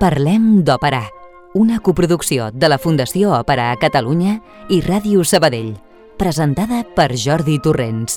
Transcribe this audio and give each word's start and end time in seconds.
Parlem 0.00 0.62
d'Òpera, 0.64 1.02
una 1.60 1.76
coproducció 1.84 2.46
de 2.56 2.70
la 2.72 2.78
Fundació 2.80 3.34
Òpera 3.36 3.66
a 3.68 3.76
Catalunya 3.76 4.38
i 4.72 4.78
Ràdio 4.80 5.20
Sabadell, 5.28 5.74
presentada 6.16 6.78
per 6.96 7.10
Jordi 7.20 7.58
Torrents. 7.60 8.16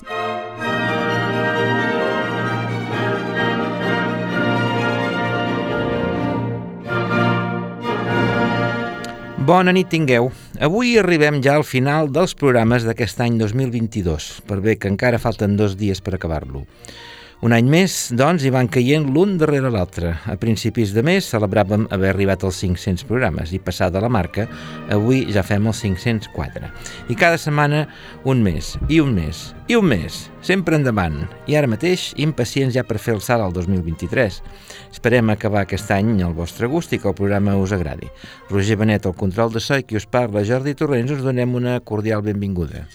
Bona 9.43 9.75
nit 9.75 9.91
tingueu. 9.91 10.31
Avui 10.63 10.95
arribem 11.02 11.43
ja 11.43 11.57
al 11.59 11.68
final 11.68 12.07
dels 12.15 12.31
programes 12.31 12.88
d'aquest 12.88 13.20
any 13.27 13.36
2022, 13.43 14.38
per 14.48 14.63
bé 14.63 14.79
que 14.79 14.88
encara 14.88 15.20
falten 15.20 15.59
dos 15.59 15.76
dies 15.76 15.99
per 15.99 16.15
acabar-lo. 16.15 16.63
Un 17.43 17.52
any 17.52 17.67
més, 17.67 17.93
doncs, 18.15 18.45
hi 18.47 18.49
van 18.55 18.70
caient 18.71 19.03
l'un 19.11 19.33
darrere 19.35 19.67
l'altre. 19.67 20.13
A 20.31 20.38
principis 20.39 20.93
de 20.95 21.01
mes 21.03 21.25
celebràvem 21.27 21.89
haver 21.91 22.13
arribat 22.13 22.45
als 22.47 22.61
500 22.63 23.03
programes 23.09 23.51
i 23.51 23.59
passada 23.59 23.99
la 23.99 24.07
marca, 24.07 24.45
avui 24.95 25.25
ja 25.35 25.43
fem 25.43 25.67
els 25.67 25.81
504. 25.84 26.70
I 27.11 27.20
cada 27.20 27.41
setmana 27.41 27.84
un 28.23 28.39
més, 28.48 28.77
i 28.87 29.01
un 29.03 29.11
més, 29.17 29.43
i 29.67 29.75
un 29.75 29.91
més, 29.91 30.21
sempre 30.39 30.79
endavant. 30.79 31.20
I 31.51 31.59
ara 31.59 31.67
mateix, 31.67 32.13
impacients 32.15 32.79
ja 32.79 32.87
per 32.87 32.95
fer 32.95 33.17
el 33.17 33.21
salt 33.27 33.43
al 33.43 33.51
2023. 33.59 34.39
Esperem 34.95 35.35
acabar 35.35 35.65
aquest 35.67 35.91
any 35.91 36.21
al 36.23 36.39
vostre 36.39 36.71
gust 36.71 36.95
i 36.95 37.03
que 37.03 37.12
el 37.12 37.20
programa 37.20 37.59
us 37.59 37.75
agradi. 37.75 38.07
Roger 38.55 38.79
Benet, 38.79 39.03
el 39.03 39.20
control 39.20 39.51
de 39.51 39.59
so 39.59 39.84
i 39.84 39.84
qui 39.84 39.99
us 39.99 40.07
parla, 40.07 40.48
Jordi 40.48 40.79
Torrents, 40.79 41.12
us 41.12 41.27
donem 41.27 41.59
una 41.59 41.81
cordial 41.84 42.23
benvinguda. 42.23 42.87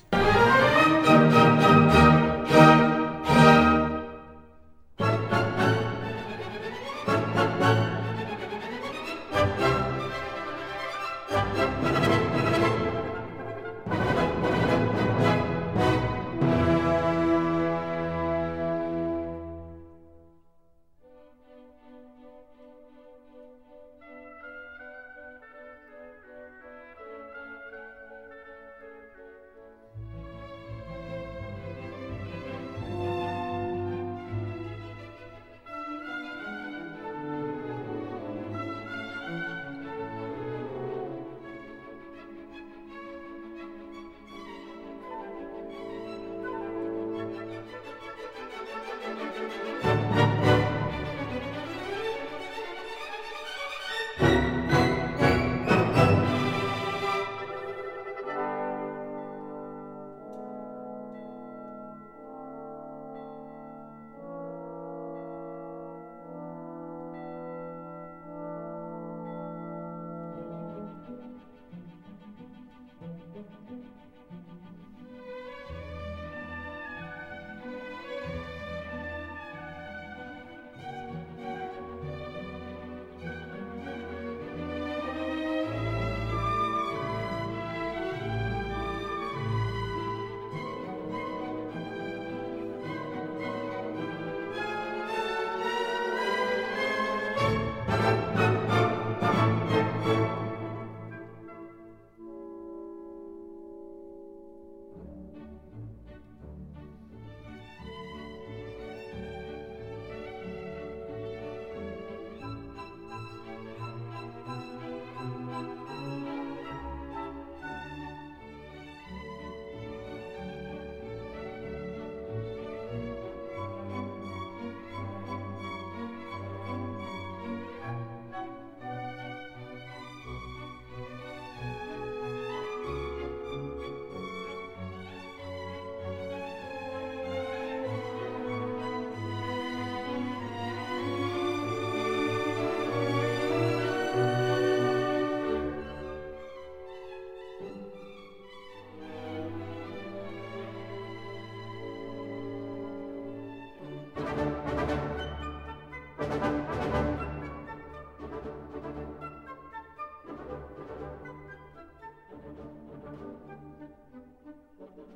Thank 164.97 165.09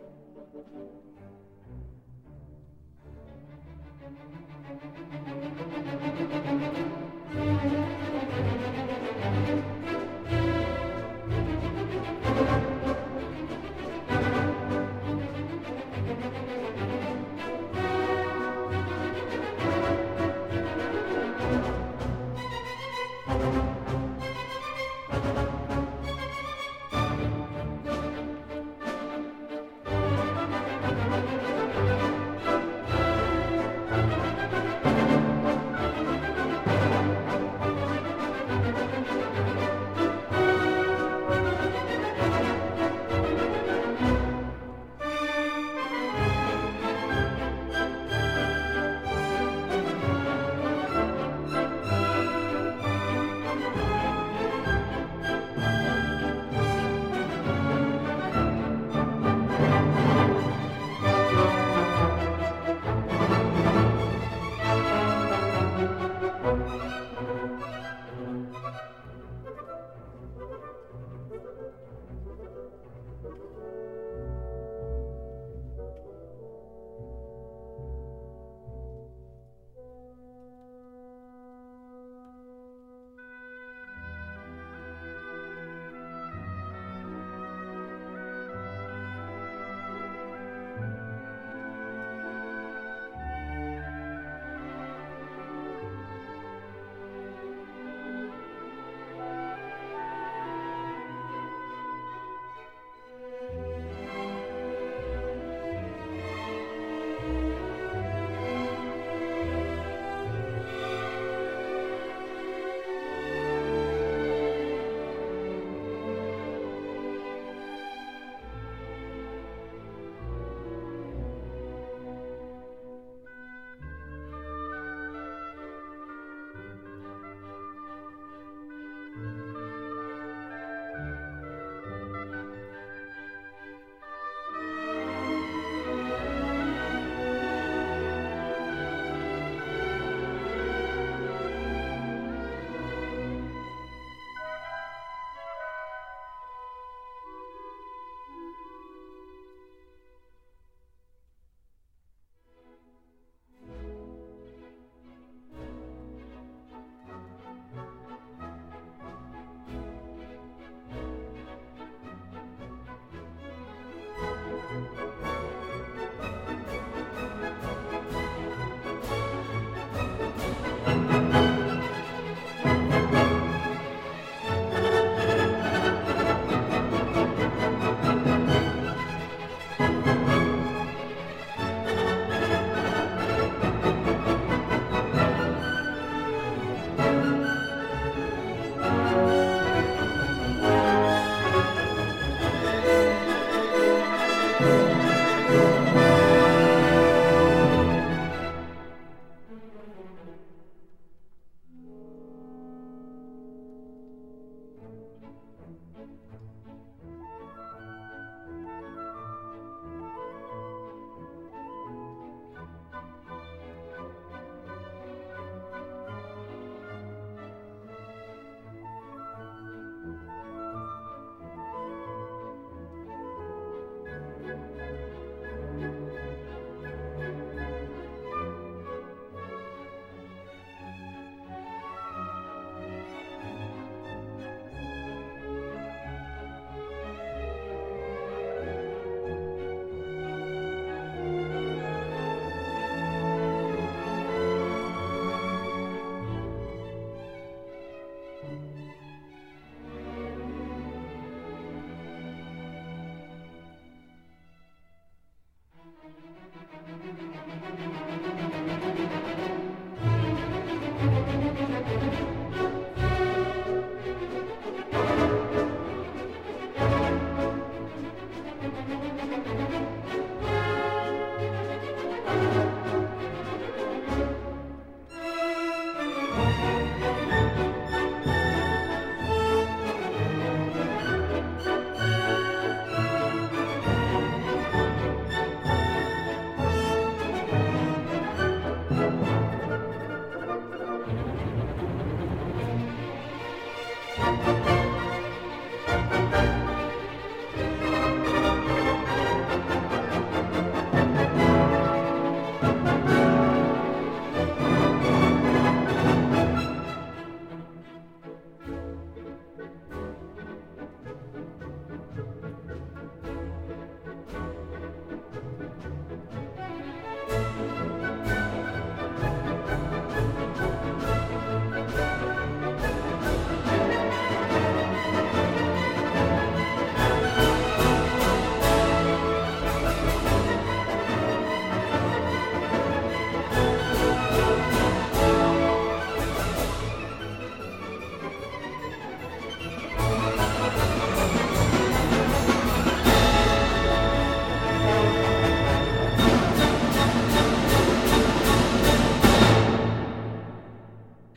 you. 6.76 6.81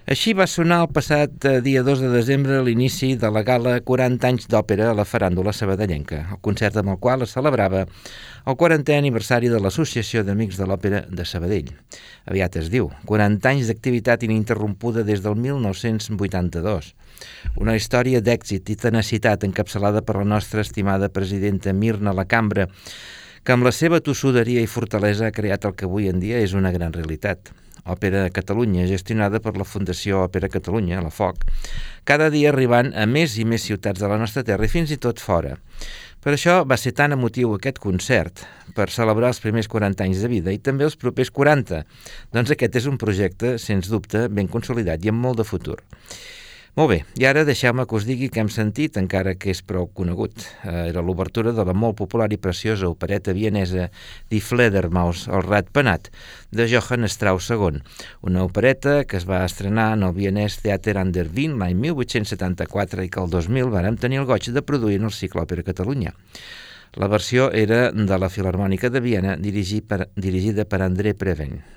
Així 0.05 0.35
va 0.37 0.45
sonar 0.45 0.83
el 0.83 0.91
passat 0.93 1.45
eh, 1.49 1.51
dia 1.65 1.81
2 1.81 2.03
de 2.03 2.09
desembre 2.13 2.59
l'inici 2.61 3.15
de 3.17 3.29
la 3.33 3.41
gala 3.41 3.79
40 3.81 4.27
anys 4.29 4.43
d'òpera 4.53 4.91
a 4.91 4.97
la 4.97 5.05
faràndula 5.09 5.49
sabadellenca, 5.49 6.19
el 6.35 6.41
concert 6.45 6.77
amb 6.77 6.91
el 6.93 6.99
qual 7.01 7.25
es 7.25 7.33
celebrava 7.33 7.81
el 7.87 8.57
40è 8.59 8.99
aniversari 8.99 9.49
de 9.49 9.57
l'Associació 9.57 10.21
d'Amics 10.27 10.61
de 10.61 10.69
l'Òpera 10.69 11.01
de 11.09 11.25
Sabadell. 11.25 11.73
Aviat 12.29 12.59
es 12.61 12.69
diu, 12.69 12.91
40 13.09 13.49
anys 13.55 13.73
d'activitat 13.73 14.27
ininterrompuda 14.29 15.01
des 15.09 15.25
del 15.25 15.41
1982. 15.41 16.93
Una 17.57 17.73
història 17.73 18.21
d'èxit 18.21 18.69
i 18.69 18.77
tenacitat 18.77 19.49
encapçalada 19.49 20.05
per 20.05 20.19
la 20.21 20.29
nostra 20.37 20.61
estimada 20.61 21.09
presidenta 21.09 21.73
Mirna 21.73 22.13
Lacambra, 22.13 22.69
que 23.41 23.57
amb 23.57 23.65
la 23.65 23.73
seva 23.73 24.05
tossuderia 24.05 24.61
i 24.61 24.69
fortalesa 24.69 25.31
ha 25.31 25.33
creat 25.33 25.65
el 25.65 25.73
que 25.73 25.89
avui 25.89 26.13
en 26.13 26.21
dia 26.21 26.45
és 26.45 26.53
una 26.53 26.69
gran 26.69 26.93
realitat. 26.93 27.55
Òpera 27.85 28.25
Catalunya, 28.33 28.87
gestionada 28.89 29.41
per 29.43 29.55
la 29.59 29.67
Fundació 29.67 30.23
Òpera 30.25 30.49
Catalunya, 30.49 31.03
la 31.05 31.11
FOC, 31.13 31.45
cada 32.09 32.31
dia 32.33 32.49
arribant 32.49 32.91
a 32.97 33.05
més 33.05 33.37
i 33.37 33.45
més 33.45 33.67
ciutats 33.67 34.01
de 34.01 34.09
la 34.09 34.17
nostra 34.21 34.43
terra 34.47 34.65
i 34.65 34.71
fins 34.71 34.93
i 34.93 34.97
tot 35.01 35.21
fora. 35.21 35.53
Per 36.25 36.33
això 36.33 36.63
va 36.65 36.77
ser 36.81 36.95
tan 36.97 37.13
emotiu 37.13 37.51
aquest 37.53 37.77
concert, 37.83 38.41
per 38.73 38.89
celebrar 38.89 39.29
els 39.29 39.41
primers 39.43 39.69
40 39.69 40.07
anys 40.07 40.23
de 40.25 40.31
vida 40.31 40.53
i 40.55 40.57
també 40.57 40.87
els 40.87 40.97
propers 40.97 41.29
40. 41.29 41.83
Doncs 42.33 42.55
aquest 42.55 42.79
és 42.81 42.87
un 42.89 42.97
projecte, 42.97 43.59
sens 43.61 43.91
dubte, 43.93 44.25
ben 44.33 44.49
consolidat 44.49 45.05
i 45.05 45.13
amb 45.13 45.21
molt 45.21 45.43
de 45.43 45.45
futur. 45.45 45.77
Molt 46.75 46.89
bé, 46.91 46.95
i 47.15 47.23
ara 47.23 47.45
deixeu-me 47.47 47.85
que 47.87 47.95
us 47.95 48.03
digui 48.03 48.27
que 48.27 48.41
hem 48.41 48.49
sentit, 48.51 48.97
encara 48.99 49.31
que 49.39 49.47
és 49.53 49.61
prou 49.63 49.85
conegut. 49.95 50.41
Eh, 50.67 50.89
era 50.89 50.99
l'obertura 50.99 51.53
de 51.55 51.63
la 51.63 51.71
molt 51.71 51.95
popular 52.01 52.27
i 52.35 52.39
preciosa 52.41 52.89
opereta 52.91 53.31
vienesa 53.31 53.85
Die 54.27 54.41
Fledermaus, 54.43 55.21
el 55.31 55.45
rat 55.45 55.69
penat, 55.71 56.09
de 56.51 56.65
Johann 56.67 57.07
Strauss 57.07 57.47
II, 57.55 57.79
una 58.27 58.43
opereta 58.43 58.97
que 59.07 59.15
es 59.15 59.27
va 59.29 59.45
estrenar 59.45 59.93
en 59.95 60.03
el 60.03 60.11
vienès 60.17 60.59
Theater 60.65 60.97
an 60.99 61.13
der 61.15 61.29
Wien 61.31 61.55
l'any 61.61 61.79
1874 61.79 63.07
i 63.07 63.13
que 63.13 63.23
el 63.23 63.31
2000 63.31 63.71
vàrem 63.71 63.95
tenir 63.95 64.19
el 64.19 64.27
goig 64.27 64.51
de 64.51 64.65
produir 64.73 64.99
en 64.99 65.07
el 65.07 65.15
cicle 65.15 65.45
Òpera 65.47 65.63
Catalunya. 65.63 66.11
La 66.99 67.07
versió 67.07 67.47
era 67.55 67.87
de 67.95 68.19
la 68.19 68.27
Filarmònica 68.27 68.91
de 68.91 68.99
Viena 68.99 69.39
per, 69.87 70.09
dirigida 70.19 70.67
per 70.67 70.81
André 70.81 71.15
Preven. 71.15 71.74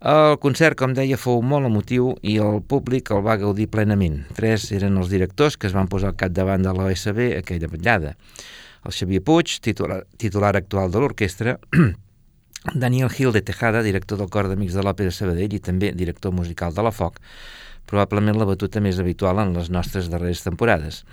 El 0.00 0.38
concert, 0.40 0.78
com 0.80 0.94
deia, 0.96 1.18
fou 1.20 1.42
molt 1.44 1.68
emotiu 1.68 2.14
i 2.24 2.38
el 2.40 2.62
públic 2.64 3.10
el 3.12 3.20
va 3.20 3.34
gaudir 3.36 3.66
plenament. 3.68 4.22
Tres 4.32 4.70
eren 4.72 4.96
els 4.96 5.10
directors 5.12 5.58
que 5.60 5.68
es 5.68 5.74
van 5.76 5.90
posar 5.92 6.14
al 6.14 6.16
capdavant 6.16 6.64
de 6.64 6.72
l'OSB 6.72 7.20
aquella 7.36 7.68
vetllada. 7.68 8.14
El 8.88 8.96
Xavier 8.96 9.20
Puig, 9.20 9.58
titular, 9.60 10.06
titular 10.16 10.54
actual 10.56 10.88
de 10.90 11.02
l'orquestra, 11.04 11.58
Daniel 12.74 13.12
Gil 13.12 13.34
de 13.36 13.42
Tejada, 13.44 13.82
director 13.84 14.16
del 14.16 14.30
Cor 14.32 14.48
d'Amics 14.48 14.78
de 14.78 14.86
l'Òpera 14.86 15.12
Sabadell 15.12 15.52
i 15.52 15.60
també 15.60 15.92
director 15.92 16.32
musical 16.32 16.72
de 16.72 16.86
la 16.86 16.94
FOC, 16.96 17.20
probablement 17.84 18.40
la 18.40 18.48
batuta 18.48 18.80
més 18.80 19.02
habitual 19.04 19.44
en 19.44 19.52
les 19.52 19.68
nostres 19.68 20.08
darreres 20.08 20.40
temporades. 20.46 21.04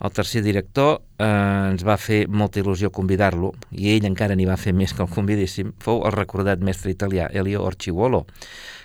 El 0.00 0.12
tercer 0.16 0.40
director 0.40 1.02
eh, 1.20 1.26
ens 1.26 1.82
va 1.84 1.98
fer 2.00 2.22
molta 2.28 2.62
il·lusió 2.62 2.88
convidar-lo, 2.88 3.52
i 3.76 3.90
ell 3.92 4.06
encara 4.08 4.36
n'hi 4.36 4.46
va 4.48 4.56
fer 4.56 4.72
més 4.72 4.94
que 4.96 5.04
el 5.04 5.10
convidéssim, 5.12 5.74
fou 5.84 6.00
el 6.08 6.14
recordat 6.16 6.62
mestre 6.64 6.92
italià 6.94 7.28
Elio 7.36 7.66
Orciuolo, 7.68 8.24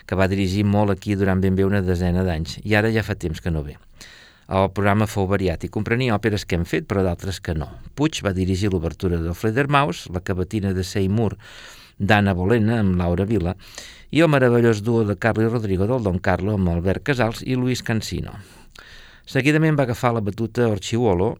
que 0.04 0.18
va 0.20 0.28
dirigir 0.28 0.66
molt 0.68 0.92
aquí 0.92 1.16
durant 1.16 1.40
ben 1.40 1.56
bé 1.56 1.64
una 1.64 1.80
desena 1.80 2.24
d'anys, 2.26 2.58
i 2.68 2.76
ara 2.76 2.92
ja 2.92 3.06
fa 3.06 3.16
temps 3.16 3.40
que 3.40 3.52
no 3.54 3.64
ve. 3.64 3.78
El 4.46 4.68
programa 4.70 5.08
fou 5.10 5.24
variat 5.26 5.64
i 5.64 5.72
comprenia 5.72 6.14
òperes 6.14 6.44
que 6.46 6.54
hem 6.54 6.68
fet, 6.68 6.84
però 6.86 7.02
d'altres 7.02 7.40
que 7.40 7.56
no. 7.56 7.66
Puig 7.98 8.20
va 8.22 8.36
dirigir 8.36 8.70
l'obertura 8.70 9.18
del 9.18 9.34
Fledermaus, 9.34 10.04
la 10.14 10.22
cavatina 10.22 10.74
de 10.76 10.84
Seymour 10.84 11.34
d'Anna 11.98 12.36
Bolena 12.36 12.82
amb 12.82 13.00
Laura 13.00 13.24
Vila 13.24 13.56
i 14.12 14.20
el 14.22 14.30
meravellós 14.30 14.84
duo 14.84 15.02
de 15.08 15.16
Carlos 15.16 15.50
Rodrigo 15.50 15.88
del 15.88 16.04
Don 16.04 16.20
Carlo 16.20 16.54
amb 16.54 16.70
Albert 16.76 17.08
Casals 17.08 17.42
i 17.42 17.56
Luis 17.56 17.82
Cancino. 17.82 18.36
Seguidament 19.26 19.74
va 19.74 19.82
agafar 19.82 20.12
la 20.14 20.20
batuta 20.22 20.68
Orciuolo 20.70 21.32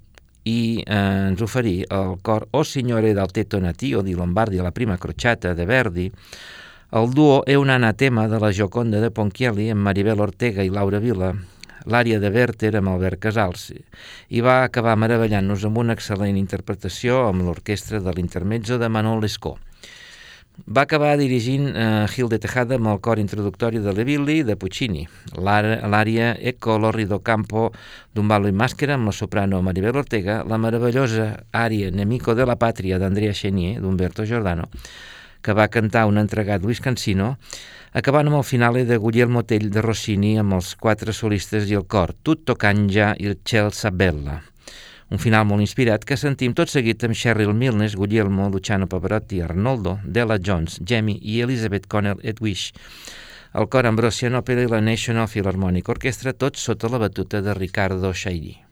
i 0.50 0.82
eh, 0.82 0.96
ens 1.30 1.42
oferí 1.42 1.84
el 1.86 2.16
cor 2.26 2.48
O 2.50 2.64
Signore 2.66 3.12
del 3.14 3.30
Teto 3.30 3.60
Natio 3.62 4.02
di 4.02 4.14
Lombardi 4.14 4.58
la 4.58 4.72
prima 4.72 4.98
crociata 4.98 5.54
de 5.54 5.66
Verdi, 5.66 6.10
el 6.90 7.12
duo 7.12 7.44
è 7.44 7.54
un 7.54 7.70
anatema 7.70 8.26
de 8.26 8.40
la 8.40 8.50
Gioconda 8.50 8.98
de 8.98 9.10
Ponchielli 9.10 9.70
amb 9.70 9.86
Maribel 9.86 10.20
Ortega 10.20 10.66
i 10.66 10.70
Laura 10.70 10.98
Vila, 10.98 11.32
l'àrea 11.86 12.18
de 12.18 12.30
Werther 12.30 12.74
amb 12.78 12.90
Albert 12.94 13.22
Casals, 13.22 13.70
i 14.30 14.42
va 14.42 14.62
acabar 14.64 14.94
meravellant-nos 14.98 15.66
amb 15.66 15.78
una 15.82 15.94
excel·lent 15.94 16.38
interpretació 16.38 17.24
amb 17.28 17.46
l'orquestra 17.46 18.02
de 18.02 18.14
l'intermezzo 18.14 18.78
de 18.82 18.90
Manon 18.90 19.22
Lescaut. 19.22 19.65
Va 20.64 20.86
acabar 20.86 21.18
dirigint 21.20 21.68
eh, 21.68 22.06
Gil 22.08 22.30
de 22.32 22.38
Tejada 22.40 22.78
amb 22.78 22.88
el 22.88 23.00
cor 23.04 23.20
introductori 23.20 23.76
de 23.84 23.92
Levilli 23.92 24.38
de 24.42 24.56
Puccini, 24.56 25.02
l'àrea 25.36 26.30
Eco 26.40 26.78
Lorrido 26.80 27.18
Campo 27.20 27.66
d'un 28.16 28.26
ballo 28.26 28.48
i 28.48 28.56
màscara 28.56 28.96
amb 28.96 29.10
la 29.10 29.12
soprano 29.12 29.60
Maribel 29.60 30.00
Ortega, 30.00 30.38
la 30.48 30.56
meravellosa 30.56 31.28
àrea 31.52 31.92
Nemico 31.92 32.34
de 32.34 32.48
la 32.48 32.56
Pàtria 32.56 32.96
d'Andrea 32.98 33.36
Chenier 33.36 33.82
d'Umberto 33.84 34.24
Giordano, 34.24 34.70
que 35.44 35.52
va 35.52 35.68
cantar 35.68 36.06
un 36.08 36.16
entregat 36.16 36.64
Luis 36.64 36.80
Cancino, 36.80 37.36
acabant 37.92 38.32
amb 38.32 38.40
el 38.40 38.48
finale 38.48 38.88
de 38.88 38.96
Guglielmo 38.96 39.44
Tell 39.44 39.68
de 39.68 39.84
Rossini 39.84 40.38
amb 40.40 40.56
els 40.56 40.72
quatre 40.80 41.12
solistes 41.12 41.68
i 41.68 41.76
el 41.76 41.84
cor, 41.84 42.16
Tutto 42.24 42.56
Canja 42.56 43.12
i 43.20 43.28
el 43.28 43.42
Ciel 43.44 43.74
Sabella. 43.76 44.40
Un 45.06 45.20
final 45.22 45.44
molt 45.46 45.62
inspirat 45.62 46.02
que 46.02 46.16
sentim 46.18 46.54
tot 46.58 46.72
seguit 46.72 47.04
amb 47.06 47.14
Cheryl 47.14 47.52
Milnes, 47.54 47.94
Guglielmo, 47.94 48.48
Luciano 48.50 48.88
Pavarotti, 48.90 49.38
Arnoldo, 49.40 50.00
Della 50.02 50.40
Jones, 50.42 50.80
Jamie 50.82 51.20
i 51.22 51.40
Elizabeth 51.46 51.86
Connell 51.86 52.18
Edwish. 52.22 52.72
El 53.54 53.70
cor 53.70 53.86
Ambrosian 53.86 54.34
Opera 54.34 54.66
i 54.66 54.72
la 54.72 54.82
National 54.82 55.30
Philharmonic 55.30 55.94
Orchestra, 55.94 56.34
tots 56.34 56.66
sota 56.66 56.90
la 56.90 56.98
batuta 57.06 57.40
de 57.40 57.54
Ricardo 57.54 58.12
Shairi. 58.12 58.65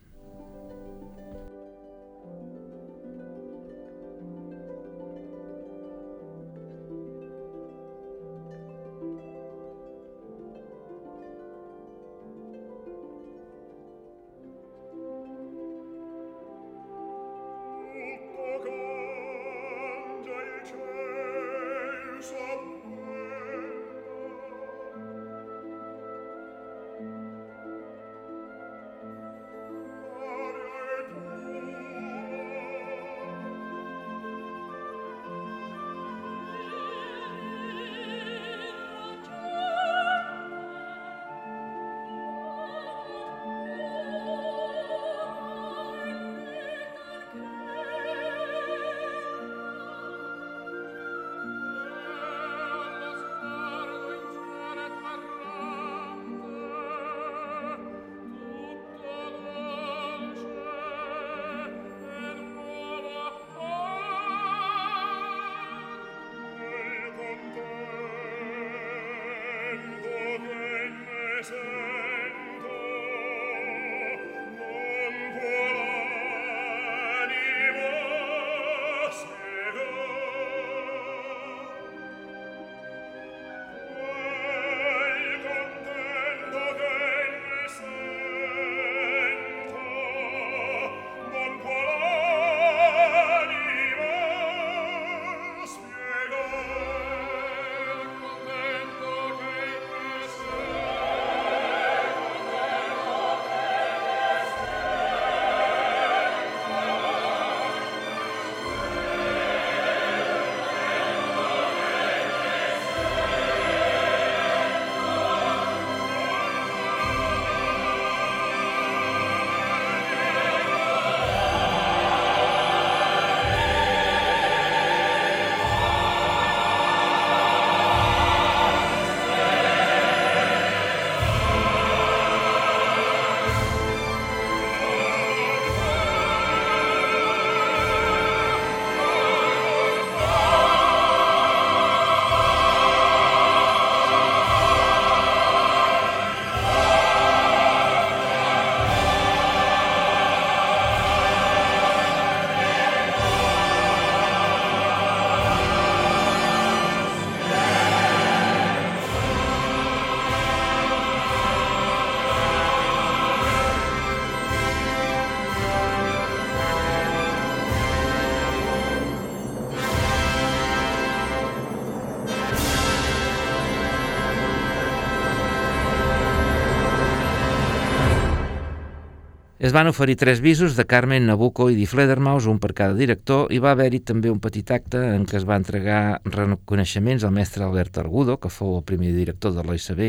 Van 179.75 179.87
oferir 179.87 180.15
tres 180.15 180.39
visos 180.39 180.77
de 180.77 180.85
Carmen, 180.85 181.25
Nabucco 181.27 181.65
i 181.69 181.75
Di 181.75 181.83
Fledermaus, 181.85 182.45
un 182.47 182.61
per 182.63 182.71
cada 182.71 182.95
director, 182.95 183.49
i 183.51 183.57
va 183.59 183.73
haver-hi 183.75 183.99
també 184.07 184.29
un 184.31 184.39
petit 184.39 184.69
acte 184.71 185.01
en 185.11 185.25
què 185.27 185.35
es 185.35 185.43
va 185.43 185.57
entregar 185.59 186.21
reconeixements 186.23 187.25
al 187.27 187.33
mestre 187.35 187.65
Albert 187.65 187.99
Argudo, 187.99 188.37
que 188.39 188.47
fou 188.47 188.77
el 188.77 188.85
primer 188.87 189.11
director 189.11 189.51
de 189.51 189.65
l'OICB, 189.67 190.05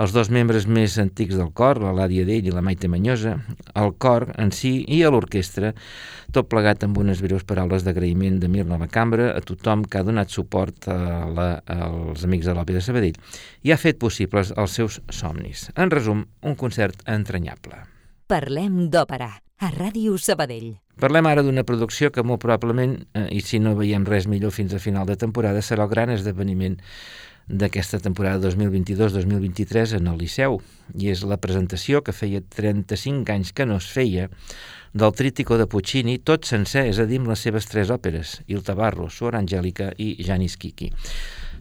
els 0.00 0.14
dos 0.16 0.30
membres 0.32 0.64
més 0.64 0.96
antics 1.02 1.36
del 1.36 1.52
cor, 1.52 1.82
la 1.84 1.92
Làdia 1.92 2.24
Dell 2.24 2.48
i 2.48 2.56
la 2.56 2.64
Maite 2.64 2.88
Manyosa, 2.88 3.34
el 3.76 3.92
cor 4.00 4.30
en 4.40 4.48
si 4.56 4.72
i 4.88 5.02
a 5.04 5.12
l'orquestra, 5.12 5.74
tot 6.32 6.48
plegat 6.48 6.88
amb 6.88 7.04
unes 7.04 7.20
breus 7.20 7.44
paraules 7.44 7.84
d'agraïment 7.84 8.40
de 8.40 8.48
Mirna 8.48 8.80
a 8.80 8.84
la 8.86 8.88
cambra, 8.88 9.34
a 9.36 9.44
tothom 9.44 9.84
que 9.84 10.00
ha 10.00 10.06
donat 10.08 10.32
suport 10.32 10.88
a 10.88 10.98
la, 11.28 11.50
als 11.68 12.24
amics 12.24 12.48
de 12.48 12.56
l'Òpera 12.56 12.80
de 12.80 12.88
Sabadell 12.88 13.20
i 13.60 13.76
ha 13.76 13.82
fet 13.84 14.00
possibles 14.00 14.56
els 14.56 14.80
seus 14.80 15.02
somnis. 15.12 15.68
En 15.76 15.92
resum, 15.92 16.24
un 16.40 16.56
concert 16.56 17.04
entranyable. 17.04 17.89
Parlem 18.30 18.84
d'òpera, 18.94 19.26
a 19.58 19.68
Ràdio 19.74 20.12
Sabadell. 20.14 20.76
Parlem 21.02 21.26
ara 21.26 21.42
d'una 21.42 21.64
producció 21.66 22.12
que 22.14 22.22
molt 22.22 22.38
probablement, 22.44 22.92
eh, 23.18 23.24
i 23.34 23.40
si 23.42 23.58
no 23.58 23.72
veiem 23.74 24.04
res 24.06 24.28
millor 24.30 24.52
fins 24.54 24.72
a 24.72 24.78
final 24.78 25.08
de 25.08 25.16
temporada, 25.18 25.58
serà 25.58 25.82
el 25.82 25.90
gran 25.90 26.12
esdeveniment 26.14 26.76
d'aquesta 27.48 27.98
temporada 27.98 28.38
2022-2023 28.44 29.96
en 29.98 30.06
el 30.06 30.22
Liceu, 30.22 30.60
i 30.94 31.10
és 31.10 31.24
la 31.26 31.40
presentació 31.42 32.04
que 32.06 32.14
feia 32.14 32.38
35 32.40 33.34
anys 33.34 33.50
que 33.50 33.66
no 33.66 33.80
es 33.82 33.90
feia 33.90 34.28
del 34.94 35.10
Trítico 35.10 35.58
de 35.58 35.66
Puccini, 35.66 36.20
tot 36.22 36.46
sencer, 36.46 36.86
és 36.86 37.02
a 37.02 37.06
dir, 37.10 37.18
amb 37.18 37.34
les 37.34 37.42
seves 37.42 37.66
tres 37.66 37.90
òperes, 37.90 38.44
Il 38.46 38.62
Tabarro, 38.62 39.10
Suor 39.10 39.34
Angèlica 39.34 39.90
i 39.98 40.14
Janis 40.22 40.54
Kiki. 40.56 40.92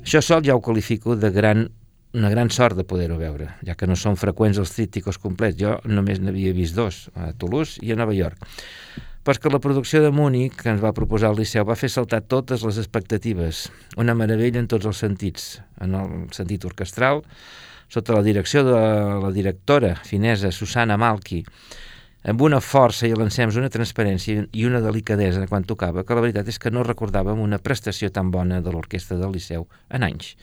Això 0.03 0.21
sol 0.21 0.45
ja 0.45 0.53
ho 0.53 0.61
qualifico 0.61 1.17
de 1.17 1.33
gran 1.33 1.65
una 2.13 2.29
gran 2.29 2.49
sort 2.49 2.77
de 2.77 2.85
poder-ho 2.87 3.19
veure, 3.19 3.51
ja 3.65 3.75
que 3.77 3.87
no 3.87 3.95
són 3.99 4.17
freqüents 4.17 4.57
els 4.57 4.73
trípticos 4.73 5.19
complets. 5.21 5.59
Jo 5.59 5.77
només 5.85 6.21
n'havia 6.21 6.55
vist 6.57 6.77
dos, 6.77 7.07
a 7.13 7.31
Toulouse 7.37 7.77
i 7.85 7.93
a 7.93 7.99
Nova 7.99 8.15
York. 8.17 8.41
Però 9.23 9.35
és 9.35 9.41
que 9.43 9.51
la 9.51 9.59
producció 9.61 10.01
de 10.01 10.09
Múnich, 10.15 10.55
que 10.57 10.71
ens 10.71 10.81
va 10.81 10.95
proposar 10.95 11.29
el 11.29 11.37
Liceu, 11.37 11.65
va 11.67 11.77
fer 11.77 11.91
saltar 11.91 12.23
totes 12.25 12.63
les 12.65 12.79
expectatives. 12.81 13.67
Una 13.99 14.15
meravella 14.17 14.61
en 14.63 14.69
tots 14.71 14.87
els 14.89 15.01
sentits. 15.03 15.59
En 15.83 15.93
el 15.93 16.15
sentit 16.33 16.65
orquestral, 16.65 17.21
sota 17.91 18.15
la 18.15 18.23
direcció 18.25 18.63
de 18.65 18.79
la 19.21 19.31
directora 19.35 19.95
finesa 20.07 20.53
Susana 20.55 20.97
Malki, 20.97 21.43
amb 22.29 22.41
una 22.41 22.59
força 22.59 23.07
i 23.07 23.13
l'encems, 23.15 23.57
una 23.59 23.69
transparència 23.71 24.47
i 24.51 24.65
una 24.67 24.81
delicadesa 24.83 25.45
quan 25.47 25.67
tocava, 25.67 26.03
que 26.03 26.15
la 26.15 26.23
veritat 26.25 26.49
és 26.49 26.57
que 26.59 26.71
no 26.71 26.83
recordàvem 26.87 27.39
una 27.39 27.61
prestació 27.61 28.09
tan 28.11 28.31
bona 28.31 28.63
de 28.65 28.73
l'orquestra 28.73 29.17
del 29.19 29.35
Liceu 29.35 29.67
en 29.89 30.07
anys. 30.09 30.34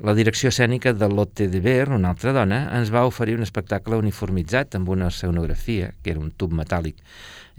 La 0.00 0.14
direcció 0.16 0.48
escènica 0.48 0.94
de 0.96 1.04
Lotte 1.12 1.50
de 1.52 1.60
Ver, 1.60 1.90
una 1.92 2.14
altra 2.14 2.32
dona, 2.32 2.62
ens 2.78 2.88
va 2.88 3.04
oferir 3.04 3.34
un 3.36 3.44
espectacle 3.44 3.98
uniformitzat 4.00 4.78
amb 4.78 4.88
una 4.88 5.10
escenografia, 5.12 5.90
que 6.00 6.14
era 6.14 6.22
un 6.22 6.30
tub 6.32 6.54
metàl·lic 6.56 6.96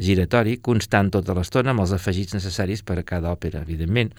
giratori, 0.02 0.58
constant 0.58 1.12
tota 1.14 1.36
l'estona 1.38 1.76
amb 1.76 1.84
els 1.84 1.94
afegits 1.94 2.34
necessaris 2.34 2.82
per 2.82 2.98
a 2.98 3.06
cada 3.06 3.30
òpera, 3.30 3.62
evidentment, 3.62 4.10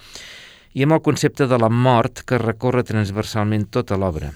i 0.79 0.87
amb 0.87 0.95
el 0.95 1.03
concepte 1.03 1.49
de 1.51 1.59
la 1.59 1.69
mort 1.69 2.23
que 2.23 2.39
recorre 2.39 2.87
transversalment 2.87 3.67
tota 3.75 3.99
l'obra, 3.99 4.31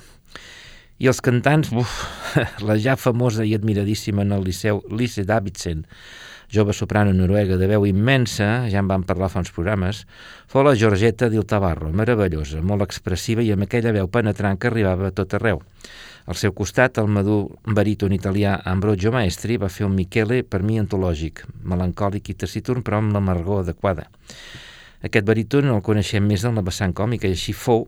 i 0.99 1.07
els 1.07 1.23
cantants, 1.23 1.71
uf, 1.71 2.01
la 2.67 2.75
ja 2.83 2.99
famosa 2.99 3.47
i 3.47 3.55
admiradíssima 3.55 4.27
en 4.27 4.35
el 4.35 4.43
Liceu 4.51 4.83
Lise 4.91 5.23
Davidsen, 5.23 5.87
jove 6.51 6.73
soprano 6.73 7.13
noruega 7.13 7.57
de 7.57 7.67
veu 7.69 7.87
immensa, 7.87 8.69
ja 8.73 8.81
en 8.81 8.89
vam 8.89 9.05
parlar 9.05 9.29
fa 9.33 9.43
uns 9.43 9.53
programes, 9.53 10.05
fou 10.49 10.65
la 10.65 10.75
Georgeta 10.75 11.29
Tabarro, 11.47 11.93
meravellosa, 11.93 12.63
molt 12.63 12.83
expressiva 12.83 13.43
i 13.43 13.53
amb 13.53 13.67
aquella 13.67 13.93
veu 13.93 14.09
penetrant 14.09 14.59
que 14.59 14.69
arribava 14.69 15.09
a 15.09 15.13
tot 15.13 15.35
arreu. 15.35 15.61
Al 16.29 16.37
seu 16.37 16.53
costat, 16.53 16.99
el 16.99 17.09
madur 17.09 17.49
baríton 17.65 18.13
italià 18.13 18.61
Ambrogio 18.65 19.13
Maestri 19.13 19.57
va 19.57 19.71
fer 19.73 19.87
un 19.87 19.95
Michele 19.97 20.43
per 20.45 20.63
mi 20.63 20.79
antològic, 20.79 21.45
melancòlic 21.65 22.29
i 22.29 22.35
taciturn 22.35 22.83
però 22.85 23.01
amb 23.01 23.13
l'amargor 23.17 23.63
adequada. 23.63 24.09
Aquest 25.01 25.25
baríton 25.25 25.71
el 25.73 25.81
coneixem 25.81 26.27
més 26.27 26.45
en 26.45 26.59
la 26.59 26.65
vessant 26.67 26.93
còmica 26.93 27.29
i 27.29 27.37
així 27.37 27.55
fou 27.57 27.87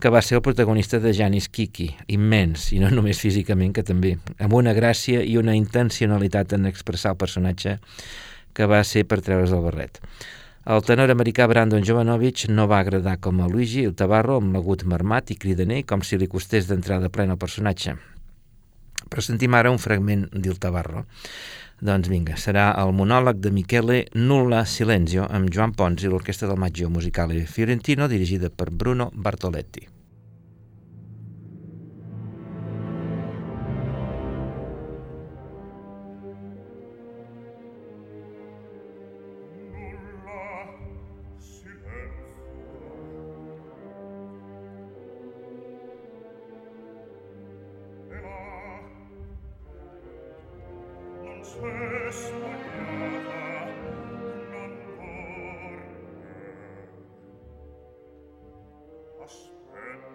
que 0.00 0.10
va 0.10 0.22
ser 0.22 0.38
el 0.38 0.42
protagonista 0.42 0.98
de 1.00 1.14
Janis 1.14 1.48
Kiki, 1.48 1.88
immens, 2.12 2.70
i 2.74 2.80
no 2.82 2.90
només 2.90 3.20
físicament, 3.22 3.72
que 3.74 3.84
també, 3.86 4.16
amb 4.38 4.54
una 4.54 4.74
gràcia 4.76 5.22
i 5.22 5.36
una 5.40 5.54
intencionalitat 5.56 6.56
en 6.58 6.66
expressar 6.70 7.14
el 7.14 7.20
personatge 7.20 7.78
que 8.54 8.66
va 8.70 8.82
ser 8.86 9.04
per 9.08 9.20
treure's 9.22 9.52
el 9.54 9.62
barret. 9.64 10.00
El 10.64 10.80
tenor 10.80 11.10
americà 11.12 11.44
Brandon 11.44 11.84
Jovanovic 11.84 12.46
no 12.48 12.64
va 12.70 12.78
agradar 12.80 13.18
com 13.20 13.42
a 13.44 13.48
Luigi 13.50 13.82
el 13.84 13.92
Tabarro 13.98 14.38
amb 14.40 14.54
l'agut 14.56 14.86
marmat 14.88 15.28
i 15.34 15.36
cridaner 15.36 15.82
com 15.84 16.00
si 16.00 16.16
li 16.16 16.28
costés 16.30 16.70
d'entrar 16.70 17.02
de 17.02 17.10
plena 17.12 17.36
al 17.36 17.42
personatge. 17.42 17.98
Però 19.12 19.20
sentim 19.20 19.52
ara 19.52 19.72
un 19.74 19.82
fragment 19.82 20.24
d'Il 20.32 20.56
Tabarro. 20.62 21.04
Doncs 21.84 22.08
vinga, 22.08 22.38
serà 22.40 22.70
el 22.80 22.94
monòleg 22.96 23.42
de 23.44 23.50
Michele 23.52 23.98
Nulla 24.16 24.62
Silenzio 24.64 25.26
amb 25.28 25.52
Joan 25.52 25.74
Pons 25.76 26.06
i 26.06 26.08
l'Orquestra 26.08 26.48
del 26.48 26.62
Maggio 26.62 26.88
Musicale 26.88 27.44
Fiorentino 27.44 28.08
dirigida 28.08 28.48
per 28.48 28.70
Bruno 28.70 29.10
Bartoletti. 29.12 29.93
aspetta 59.24 60.14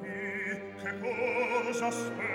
chi 0.00 0.60
che 0.82 0.90
cosa 1.00 1.86
aspetta 1.86 2.31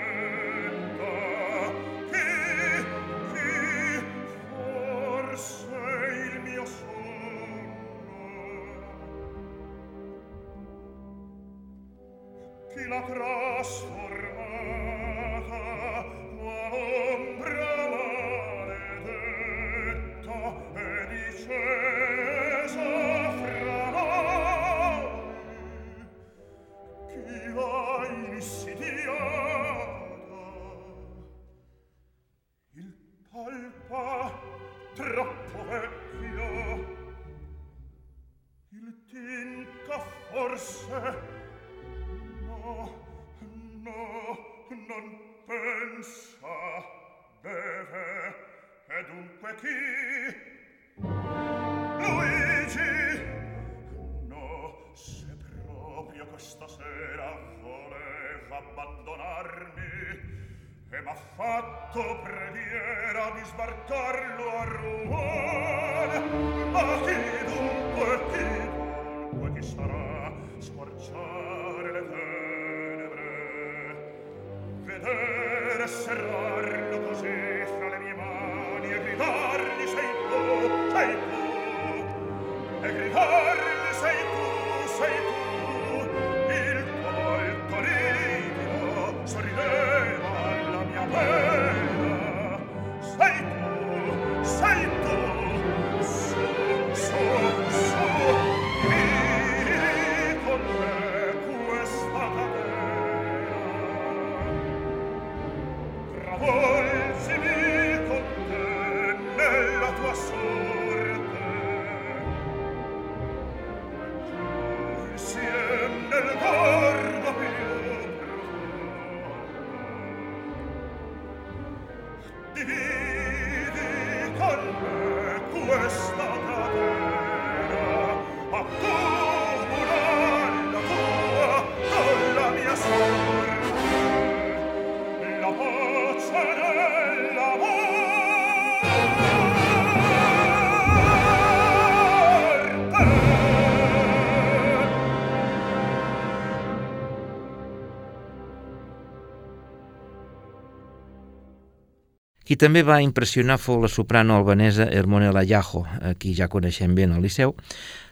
també 152.58 152.82
va 152.82 153.00
impressionar 153.04 153.56
fou 153.62 153.80
la 153.82 153.88
soprano 153.88 154.36
albanesa 154.36 154.88
Hermonella 154.90 155.44
Yajo, 155.46 155.84
a 155.86 156.14
qui 156.18 156.34
ja 156.34 156.50
coneixem 156.52 156.94
bé 156.94 157.06
al 157.06 157.22
Liceu, 157.22 157.54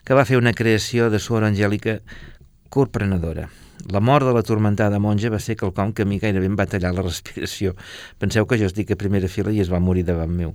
que 0.06 0.14
va 0.14 0.24
fer 0.24 0.38
una 0.38 0.54
creació 0.54 1.10
de 1.10 1.18
suor 1.18 1.44
angèlica 1.44 2.00
corprenedora. 2.70 3.48
La 3.92 4.00
mort 4.00 4.26
de 4.26 4.32
la 4.34 4.42
tormentada 4.42 4.98
monja 4.98 5.30
va 5.30 5.38
ser 5.38 5.54
quelcom 5.58 5.92
que 5.94 6.02
a 6.02 6.08
mi 6.08 6.18
gairebé 6.18 6.48
em 6.48 6.56
va 6.58 6.66
tallar 6.66 6.92
la 6.94 7.04
respiració. 7.06 7.74
Penseu 8.18 8.46
que 8.46 8.58
jo 8.58 8.70
estic 8.70 8.90
a 8.90 8.98
primera 8.98 9.28
fila 9.30 9.52
i 9.54 9.60
es 9.62 9.70
va 9.70 9.82
morir 9.82 10.06
davant 10.08 10.32
meu. 10.32 10.54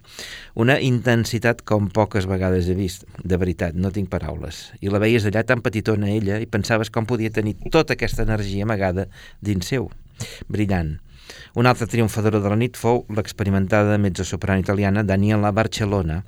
Una 0.55 0.79
intensitat 0.81 1.61
com 1.67 1.91
poques 1.93 2.27
vegades 2.27 2.67
he 2.67 2.75
vist. 2.75 3.05
De 3.23 3.39
veritat, 3.39 3.77
no 3.77 3.91
tinc 3.91 4.09
paraules. 4.11 4.65
I 4.81 4.91
la 4.91 4.99
veies 5.03 5.27
allà 5.27 5.45
tan 5.47 5.63
petitona 5.63 6.11
ella 6.11 6.41
i 6.41 6.49
pensaves 6.49 6.91
com 6.91 7.07
podia 7.07 7.31
tenir 7.31 7.55
tota 7.71 7.95
aquesta 7.95 8.27
energia 8.27 8.67
amagada 8.67 9.07
dins 9.39 9.69
seu. 9.71 9.91
Brillant. 10.49 10.97
Una 11.55 11.71
altra 11.73 11.87
triomfadora 11.87 12.39
de 12.39 12.49
la 12.51 12.57
nit 12.59 12.77
fou 12.79 13.03
l'experimentada 13.11 13.97
mezzosoprano 13.99 14.63
italiana 14.63 15.03
Daniela 15.03 15.51
Barcellona, 15.51 16.21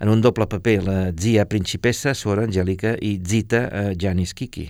en 0.00 0.08
un 0.08 0.20
doble 0.20 0.46
paper, 0.46 0.82
la 0.84 0.98
Zia 1.18 1.46
Principessa, 1.46 2.14
Sora 2.14 2.44
Angèlica, 2.46 2.94
i 3.00 3.18
Zita 3.24 3.64
eh, 3.68 3.94
Janis 3.96 4.34
Kiki. 4.34 4.68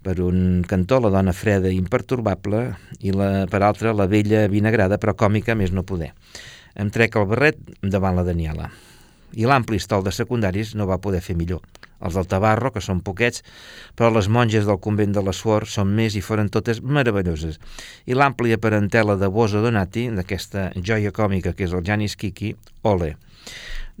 Per 0.00 0.16
un 0.24 0.62
cantó, 0.64 1.00
la 1.00 1.10
dona 1.12 1.34
freda 1.36 1.68
i 1.68 1.76
imperturbable, 1.76 2.62
i 3.04 3.12
la, 3.12 3.46
per 3.50 3.60
altra, 3.66 3.92
la 3.92 4.06
vella 4.08 4.46
vinagrada, 4.48 4.96
però 4.96 5.12
còmica 5.12 5.54
més 5.58 5.74
no 5.76 5.84
poder. 5.84 6.14
Em 6.80 6.88
trec 6.88 7.18
el 7.20 7.28
barret 7.28 7.60
davant 7.82 8.16
la 8.16 8.24
Daniela. 8.24 8.70
I 9.36 9.44
l'ampli 9.46 9.76
estol 9.76 10.06
de 10.06 10.14
secundaris 10.14 10.72
no 10.74 10.88
va 10.88 11.02
poder 11.02 11.20
fer 11.20 11.36
millor. 11.36 11.60
Els 12.00 12.16
del 12.16 12.28
Tabarro, 12.28 12.72
que 12.72 12.82
són 12.84 13.02
poquets, 13.04 13.44
però 13.96 14.10
les 14.14 14.28
monges 14.28 14.66
del 14.68 14.80
convent 14.80 15.12
de 15.16 15.24
la 15.24 15.34
Suor 15.36 15.68
són 15.68 15.92
més 15.96 16.16
i 16.16 16.24
foren 16.24 16.48
totes 16.48 16.80
meravelloses. 16.80 17.60
I 18.06 18.16
l'àmplia 18.16 18.60
parentela 18.60 19.18
de 19.20 19.28
Bosa 19.28 19.60
Donati, 19.60 20.08
d'aquesta 20.16 20.70
joia 20.76 21.12
còmica 21.12 21.52
que 21.52 21.68
és 21.68 21.76
el 21.76 21.84
Janis 21.84 22.16
Kiki, 22.16 22.54
ole 22.82 23.14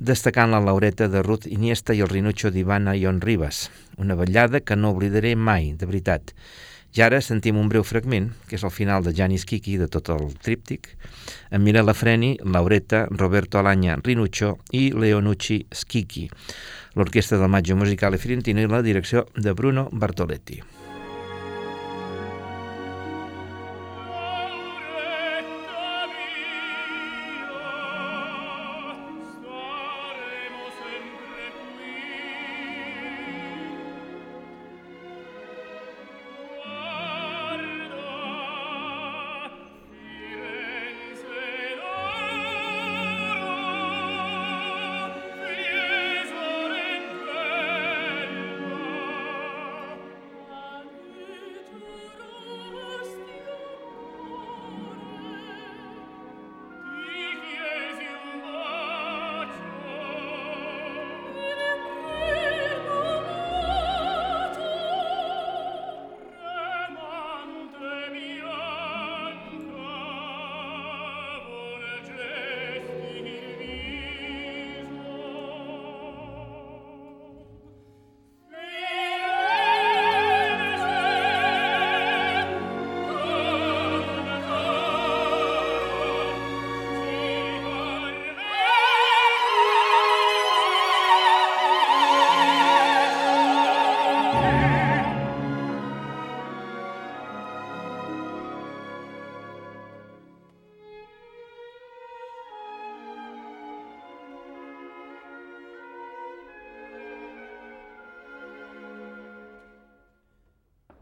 destacant 0.00 0.48
la 0.48 0.62
Laureta 0.64 1.10
de 1.12 1.20
Ruth 1.20 1.44
Iniesta 1.46 1.92
i 1.92 2.00
el 2.00 2.08
Rinucho 2.08 2.48
d'Ivana 2.50 2.94
Ion 2.96 3.20
Ribas, 3.20 3.68
una 4.00 4.16
ballada 4.16 4.62
que 4.64 4.76
no 4.76 4.94
oblidaré 4.94 5.34
mai, 5.36 5.74
de 5.76 5.84
veritat. 5.84 6.32
I 6.90 7.04
ara 7.06 7.20
sentim 7.22 7.58
un 7.60 7.68
breu 7.70 7.84
fragment, 7.86 8.32
que 8.48 8.56
és 8.58 8.64
el 8.66 8.72
final 8.74 9.04
de 9.06 9.12
Janis 9.14 9.44
Kiki, 9.46 9.76
de 9.78 9.86
tot 9.86 10.10
el 10.10 10.32
tríptic, 10.42 10.90
amb 11.54 11.62
Mirella 11.62 11.94
Freni, 11.94 12.32
Laureta, 12.42 13.04
Roberto 13.14 13.60
Alanya, 13.62 14.00
Rinuccio 14.02 14.56
i 14.74 14.88
Leonucci 14.90 15.62
Schicchi, 15.70 16.26
l'orquestra 16.98 17.38
del 17.38 17.54
Maggio 17.54 17.78
Musicale 17.78 18.18
Fiorentino 18.18 18.66
i 18.66 18.68
la 18.70 18.82
direcció 18.82 19.28
de 19.36 19.54
Bruno 19.54 19.88
Bartoletti. 19.92 20.79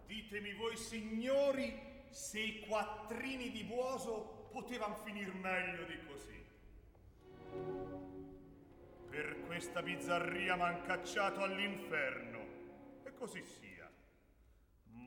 Ditemi 0.08 0.54
voi 0.54 0.74
signori 0.74 1.70
se 2.08 2.40
i 2.40 2.60
quattrini 2.60 3.50
di 3.50 3.62
Buoso 3.64 4.48
potevano 4.50 4.94
finir 5.04 5.34
meglio 5.34 5.84
di 5.84 5.98
così. 6.06 6.46
Per 9.10 9.40
questa 9.44 9.82
bizzarria 9.82 10.56
m'han 10.56 10.80
cacciato 10.80 11.42
all'inferno, 11.42 12.38
e 13.04 13.12
così 13.12 13.44
sia. 13.44 13.86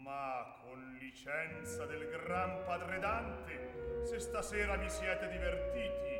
Ma 0.03 0.59
con 0.61 0.97
licenza 0.99 1.87
del 1.87 2.07
gran 2.07 2.63
padre 2.63 2.99
Dante, 2.99 4.03
se 4.05 4.19
stasera 4.19 4.75
vi 4.77 4.89
siete 4.89 5.27
divertiti, 5.29 6.19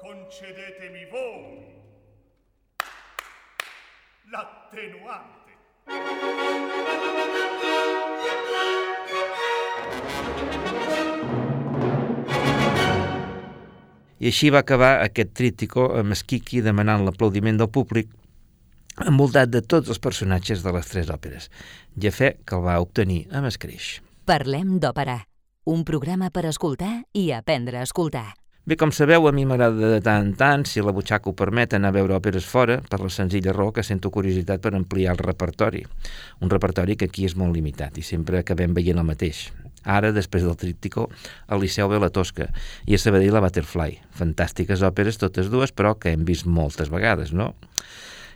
concedetemi 0.00 1.06
voi 1.06 1.80
l'attenuante. 4.24 5.50
I 14.22 14.28
així 14.30 14.52
va 14.54 14.60
acabar 14.62 15.00
aquest 15.02 15.32
trítico 15.34 15.88
amb 15.98 16.14
Esquiqui 16.14 16.60
demanant 16.62 17.02
l'aplaudiment 17.02 17.56
del 17.58 17.70
públic 17.74 18.12
envoltat 19.02 19.50
de 19.50 19.62
tots 19.66 19.90
els 19.90 19.98
personatges 19.98 20.62
de 20.62 20.72
les 20.76 20.90
tres 20.90 21.10
òperes. 21.10 21.48
Ja 21.98 22.12
fe 22.14 22.36
que 22.46 22.54
el 22.54 22.62
va 22.62 22.78
obtenir 22.84 23.24
amb 23.34 23.50
escreix. 23.50 23.96
Parlem 24.28 24.76
d'òpera, 24.78 25.24
un 25.66 25.82
programa 25.88 26.30
per 26.30 26.46
escoltar 26.46 27.02
i 27.18 27.32
aprendre 27.34 27.80
a 27.80 27.88
escoltar. 27.88 28.28
Bé, 28.62 28.76
com 28.78 28.92
sabeu, 28.94 29.24
a 29.26 29.32
mi 29.34 29.42
m'agrada 29.42 29.88
de 29.90 29.98
tant 30.06 30.22
en 30.22 30.34
tant, 30.38 30.62
si 30.70 30.78
la 30.86 30.92
butxaca 30.94 31.26
ho 31.26 31.32
permet, 31.34 31.72
anar 31.74 31.90
a 31.90 31.94
veure 31.96 32.14
òperes 32.14 32.44
fora, 32.46 32.76
per 32.86 33.00
la 33.02 33.08
senzilla 33.10 33.50
raó 33.56 33.72
que 33.74 33.82
sento 33.82 34.12
curiositat 34.14 34.62
per 34.62 34.70
ampliar 34.78 35.16
el 35.16 35.18
repertori. 35.18 35.82
Un 36.38 36.52
repertori 36.52 36.94
que 36.94 37.08
aquí 37.10 37.26
és 37.26 37.34
molt 37.34 37.56
limitat 37.58 37.98
i 37.98 38.06
sempre 38.06 38.38
acabem 38.38 38.70
veient 38.78 39.02
el 39.02 39.08
mateix. 39.08 39.48
Ara, 39.82 40.12
després 40.14 40.46
del 40.46 40.54
tríptico, 40.54 41.08
al 41.50 41.58
Liceu 41.58 41.90
ve 41.90 41.98
la 41.98 42.12
Tosca 42.14 42.52
i 42.86 42.94
a 42.94 43.02
Sabadell 43.02 43.34
la 43.34 43.42
Butterfly. 43.42 43.98
Fantàstiques 44.20 44.86
òperes 44.86 45.18
totes 45.18 45.50
dues, 45.50 45.74
però 45.74 45.96
que 45.98 46.14
hem 46.14 46.22
vist 46.22 46.46
moltes 46.46 46.94
vegades, 46.94 47.34
no? 47.34 47.56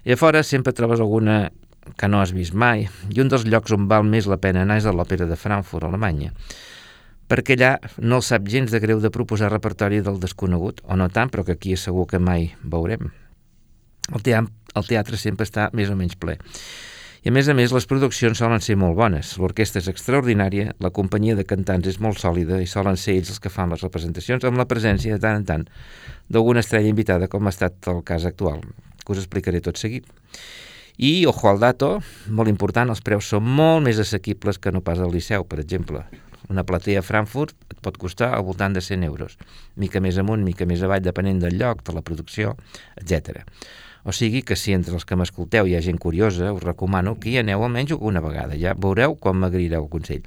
I 0.03 0.17
a 0.17 0.19
fora 0.19 0.43
sempre 0.43 0.75
trobes 0.75 0.99
alguna 0.99 1.53
que 1.95 2.11
no 2.11 2.19
has 2.19 2.35
vist 2.35 2.51
mai, 2.51 2.89
i 3.15 3.23
un 3.23 3.31
dels 3.31 3.47
llocs 3.47 3.79
on 3.79 3.87
val 3.87 4.03
més 4.03 4.27
la 4.27 4.43
pena 4.43 4.67
anar 4.67 4.83
és 4.83 4.91
a 4.91 4.95
l'Òpera 4.97 5.31
de 5.31 5.39
Frankfurt, 5.39 5.87
Alemanya, 5.87 6.35
perquè 7.31 7.57
allà 7.57 7.77
no 7.99 8.21
sap 8.23 8.49
gens 8.49 8.73
de 8.73 8.81
greu 8.83 9.01
de 9.03 9.13
proposar 9.15 9.51
repertori 9.53 10.03
del 10.03 10.21
desconegut, 10.23 10.83
o 10.85 10.97
no 10.97 11.09
tant, 11.11 11.31
però 11.33 11.45
que 11.47 11.57
aquí 11.57 11.75
és 11.75 11.87
segur 11.87 12.07
que 12.11 12.23
mai 12.23 12.53
veurem. 12.63 13.11
El 14.15 14.23
teatre, 14.23 14.53
el 14.77 14.87
teatre 14.87 15.19
sempre 15.19 15.47
està 15.49 15.71
més 15.75 15.91
o 15.91 15.97
menys 15.99 16.19
ple. 16.21 16.39
I 17.27 17.31
a 17.33 17.35
més 17.35 17.49
a 17.51 17.55
més, 17.59 17.73
les 17.75 17.89
produccions 17.91 18.39
solen 18.39 18.63
ser 18.63 18.77
molt 18.79 18.95
bones. 18.95 19.33
L'orquestra 19.43 19.81
és 19.83 19.89
extraordinària, 19.91 20.77
la 20.79 20.93
companyia 20.95 21.35
de 21.35 21.43
cantants 21.43 21.89
és 21.91 21.97
molt 21.99 22.21
sòlida 22.23 22.61
i 22.63 22.69
solen 22.71 22.95
ser 22.95 23.17
ells 23.19 23.33
els 23.33 23.43
que 23.43 23.51
fan 23.51 23.73
les 23.75 23.83
representacions 23.83 24.47
amb 24.47 24.61
la 24.61 24.69
presència 24.71 25.17
de 25.17 25.23
tant 25.25 25.41
en 25.41 25.49
tant 25.49 25.65
d'alguna 26.31 26.63
estrella 26.63 26.93
invitada 26.93 27.27
com 27.27 27.49
ha 27.49 27.55
estat 27.55 27.91
el 27.91 28.05
cas 28.07 28.29
actual, 28.31 28.63
que 29.03 29.11
us 29.11 29.25
explicaré 29.25 29.59
tot 29.65 29.81
seguit. 29.81 30.07
I, 31.03 31.27
ojo 31.27 31.51
al 31.51 31.59
dato, 31.59 31.97
molt 32.31 32.49
important, 32.49 32.95
els 32.95 33.03
preus 33.03 33.27
són 33.35 33.43
molt 33.59 33.83
més 33.85 33.99
assequibles 33.99 34.63
que 34.63 34.71
no 34.71 34.85
pas 34.87 35.03
al 35.03 35.11
Liceu, 35.11 35.43
per 35.51 35.59
exemple. 35.65 36.07
Una 36.53 36.63
platea 36.67 37.01
a 37.03 37.07
Frankfurt 37.07 37.57
et 37.73 37.81
pot 37.83 37.97
costar 37.99 38.31
al 38.35 38.45
voltant 38.47 38.77
de 38.77 38.83
100 38.85 39.07
euros, 39.09 39.35
mica 39.77 40.01
més 40.01 40.19
amunt, 40.23 40.45
mica 40.47 40.67
més 40.67 40.85
avall, 40.87 41.03
depenent 41.03 41.43
del 41.43 41.59
lloc, 41.59 41.83
de 41.87 41.97
la 41.97 42.05
producció, 42.07 42.55
etc. 42.97 43.43
O 44.07 44.15
sigui 44.15 44.45
que 44.47 44.55
si 44.55 44.71
entre 44.77 44.95
els 44.95 45.05
que 45.05 45.19
m'escolteu 45.19 45.67
hi 45.67 45.75
ha 45.75 45.83
gent 45.83 45.99
curiosa, 45.99 46.53
us 46.55 46.63
recomano 46.63 47.17
que 47.19 47.33
hi 47.33 47.41
aneu 47.43 47.65
almenys 47.67 47.97
una 47.99 48.23
vegada. 48.23 48.55
Ja 48.55 48.77
veureu 48.79 49.17
com 49.19 49.43
m'agrireu 49.43 49.83
el 49.83 49.91
consell. 49.91 50.23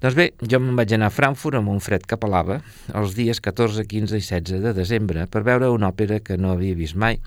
Doncs 0.00 0.16
bé, 0.16 0.26
jo 0.44 0.60
me'n 0.60 0.76
vaig 0.76 0.92
anar 0.92 1.08
a 1.08 1.12
Frankfurt 1.12 1.56
amb 1.56 1.72
un 1.72 1.80
fred 1.80 2.04
que 2.08 2.18
pelava 2.20 2.58
els 2.96 3.14
dies 3.16 3.40
14, 3.40 3.84
15 3.88 4.16
i 4.16 4.24
16 4.24 4.64
de 4.64 4.72
desembre 4.76 5.24
per 5.32 5.44
veure 5.44 5.70
una 5.72 5.88
òpera 5.92 6.20
que 6.24 6.36
no 6.36 6.52
havia 6.52 6.76
vist 6.76 6.96
mai 7.00 7.20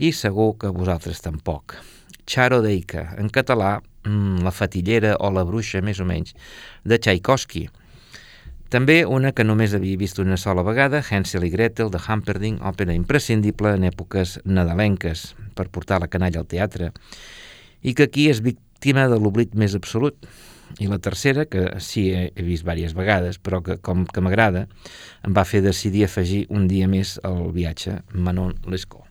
i 0.00 0.12
segur 0.16 0.54
que 0.60 0.72
vosaltres 0.72 1.20
tampoc. 1.20 1.76
Charo 2.24 2.62
Deika, 2.64 3.10
en 3.20 3.28
català 3.28 3.78
mm, 4.04 4.42
La 4.46 4.52
fatillera 4.54 5.16
o 5.20 5.30
La 5.34 5.44
bruixa, 5.44 5.82
més 5.82 6.00
o 6.00 6.06
menys, 6.08 6.34
de 6.84 6.98
Tchaikovsky. 6.98 7.68
També 8.70 9.00
una 9.02 9.32
que 9.34 9.42
només 9.42 9.72
havia 9.74 9.98
vist 9.98 10.20
una 10.22 10.36
sola 10.38 10.62
vegada, 10.62 11.00
Hansel 11.02 11.48
i 11.48 11.50
Gretel, 11.50 11.90
de 11.90 11.98
Humperdinck, 11.98 12.62
òpera 12.62 12.94
imprescindible 12.94 13.72
en 13.74 13.88
èpoques 13.88 14.36
nadalenques 14.46 15.24
per 15.58 15.66
portar 15.74 15.98
la 15.98 16.06
canalla 16.12 16.44
al 16.44 16.46
teatre, 16.46 16.92
i 17.82 17.96
que 17.98 18.06
aquí 18.06 18.28
és 18.30 18.44
víctima 18.46 19.08
de 19.10 19.18
l'oblit 19.18 19.58
més 19.58 19.74
absolut. 19.74 20.30
I 20.78 20.86
la 20.86 21.00
tercera, 21.02 21.48
que 21.50 21.66
sí 21.82 22.12
he 22.14 22.30
vist 22.46 22.62
diverses 22.62 22.94
vegades, 22.94 23.42
però 23.42 23.58
que 23.58 23.80
com 23.82 24.06
que 24.06 24.22
m'agrada, 24.22 24.68
em 25.26 25.34
va 25.34 25.42
fer 25.42 25.66
decidir 25.66 26.06
afegir 26.06 26.44
un 26.48 26.70
dia 26.70 26.86
més 26.86 27.18
al 27.26 27.48
viatge 27.50 28.04
Manon 28.14 28.54
Lescaut. 28.70 29.09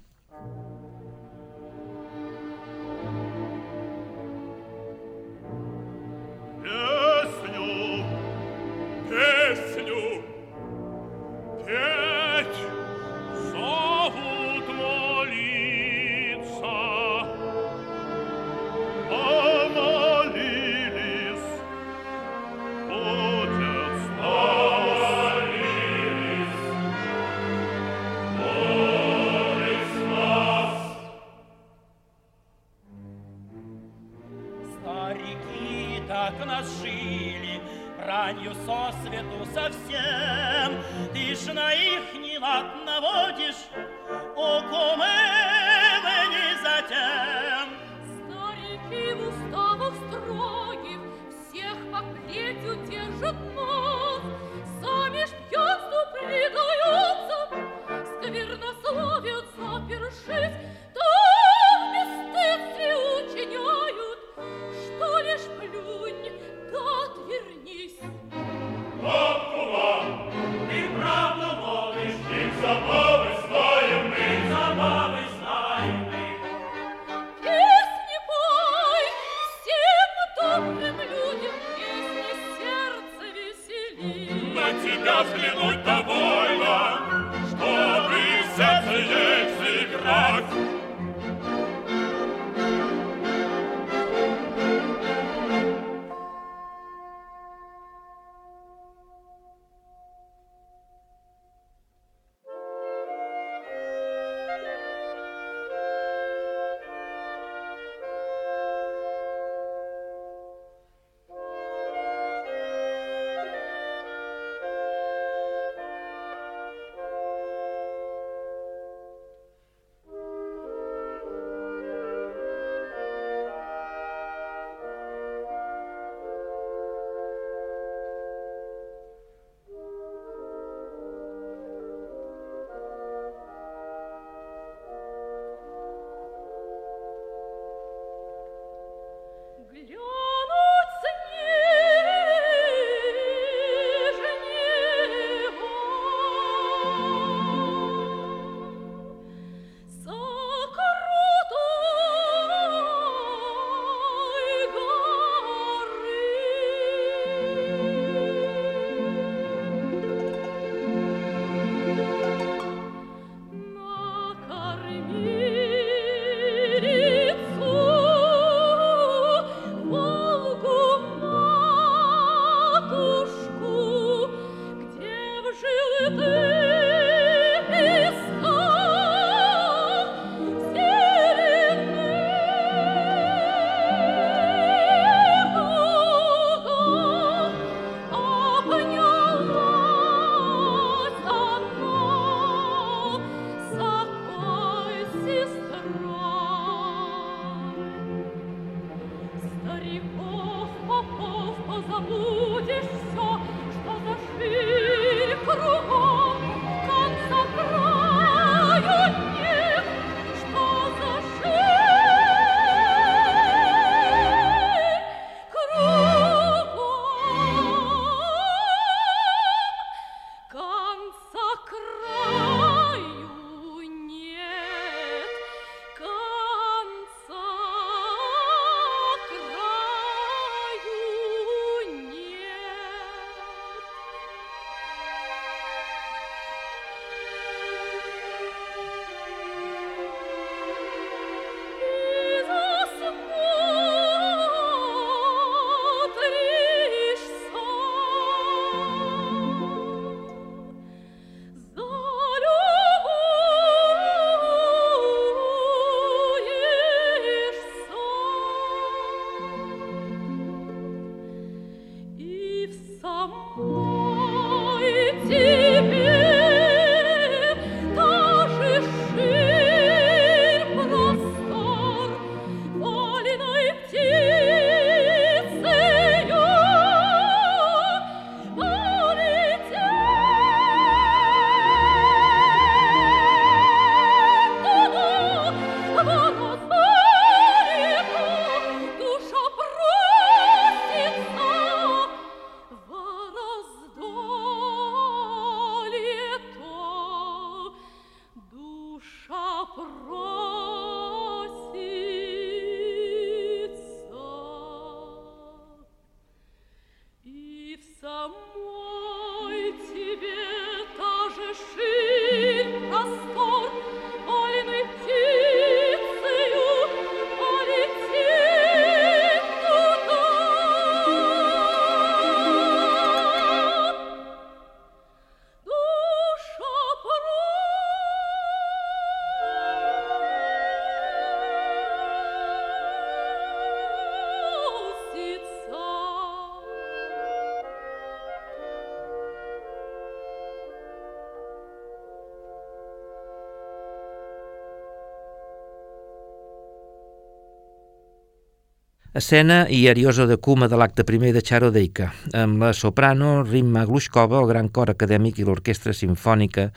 Escena 349.20 349.66
i 349.68 349.90
Arioso 349.92 350.28
de 350.28 350.38
Kuma 350.40 350.70
de 350.72 350.78
l'acte 350.80 351.04
primer 351.04 351.34
de 351.36 351.42
Charodeika, 351.44 352.06
amb 352.40 352.62
la 352.64 352.70
soprano 352.72 353.42
Rimma 353.44 353.82
Glushkova, 353.84 354.38
el 354.40 354.48
gran 354.48 354.70
cor 354.72 354.94
acadèmic 354.94 355.42
i 355.42 355.48
l'orquestra 355.48 355.92
sinfònica 355.92 356.70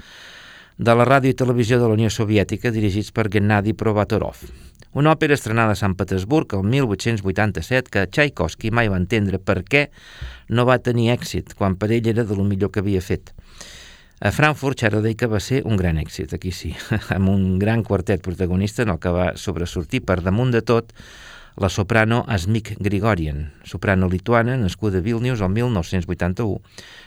de 0.75 0.97
la 0.99 1.07
ràdio 1.07 1.31
i 1.31 1.39
televisió 1.39 1.79
de 1.79 1.87
la 1.87 1.95
Unió 1.95 2.11
Soviètica 2.11 2.73
dirigits 2.75 3.13
per 3.15 3.29
Gennady 3.31 3.77
Provatorov. 3.79 4.43
Una 4.99 5.15
òpera 5.15 5.39
estrenada 5.39 5.77
a 5.77 5.79
Sant 5.79 5.95
Petersburg 5.95 6.59
el 6.59 6.67
1887 6.67 7.95
que 7.95 8.07
Tchaikovsky 8.11 8.75
mai 8.75 8.91
va 8.91 8.99
entendre 8.99 9.39
per 9.39 9.61
què 9.63 9.87
no 10.51 10.67
va 10.67 10.83
tenir 10.83 11.13
èxit 11.15 11.55
quan 11.55 11.79
per 11.79 11.93
ell 11.95 12.11
era 12.11 12.27
de 12.27 12.35
lo 12.35 12.43
millor 12.43 12.75
que 12.75 12.83
havia 12.83 13.07
fet. 13.07 13.31
A 14.19 14.35
Frankfurt, 14.35 14.83
Charodeika 14.83 15.31
va 15.31 15.39
ser 15.39 15.63
un 15.63 15.79
gran 15.79 15.95
èxit, 15.99 16.35
aquí 16.35 16.51
sí, 16.51 16.75
amb 17.17 17.31
un 17.31 17.61
gran 17.63 17.87
quartet 17.87 18.23
protagonista 18.23 18.83
en 18.83 18.97
el 18.97 18.99
que 18.99 19.15
va 19.15 19.35
sobresortir 19.39 20.03
per 20.03 20.25
damunt 20.27 20.51
de 20.51 20.67
tot 20.67 20.91
la 21.57 21.69
soprano 21.69 22.25
Asmik 22.29 22.77
Grigorian, 22.79 23.53
soprano 23.65 24.09
lituana 24.09 24.57
nascuda 24.57 24.99
a 24.99 25.01
Vilnius 25.05 25.41
el 25.41 25.51
1981, 25.51 26.61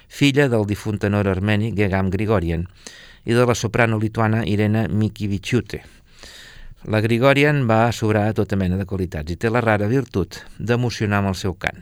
filla 0.07 0.47
del 0.49 0.65
difunt 0.65 0.99
tenor 1.01 1.27
armeni 1.27 1.73
Gegam 1.75 2.09
Grigorian 2.09 2.67
i 3.25 3.33
de 3.33 3.45
la 3.45 3.55
soprano 3.55 3.99
lituana 3.99 4.45
Irena 4.45 4.87
Mikivichute. 4.87 5.81
La 6.85 7.01
Grigorian 7.01 7.65
va 7.65 7.89
sobrar 7.91 8.27
a 8.29 8.33
tota 8.37 8.55
mena 8.55 8.77
de 8.77 8.85
qualitats 8.85 9.33
i 9.33 9.39
té 9.41 9.49
la 9.49 9.63
rara 9.65 9.87
virtut 9.89 10.37
d'emocionar 10.59 11.23
amb 11.23 11.33
el 11.33 11.39
seu 11.39 11.57
cant. 11.57 11.81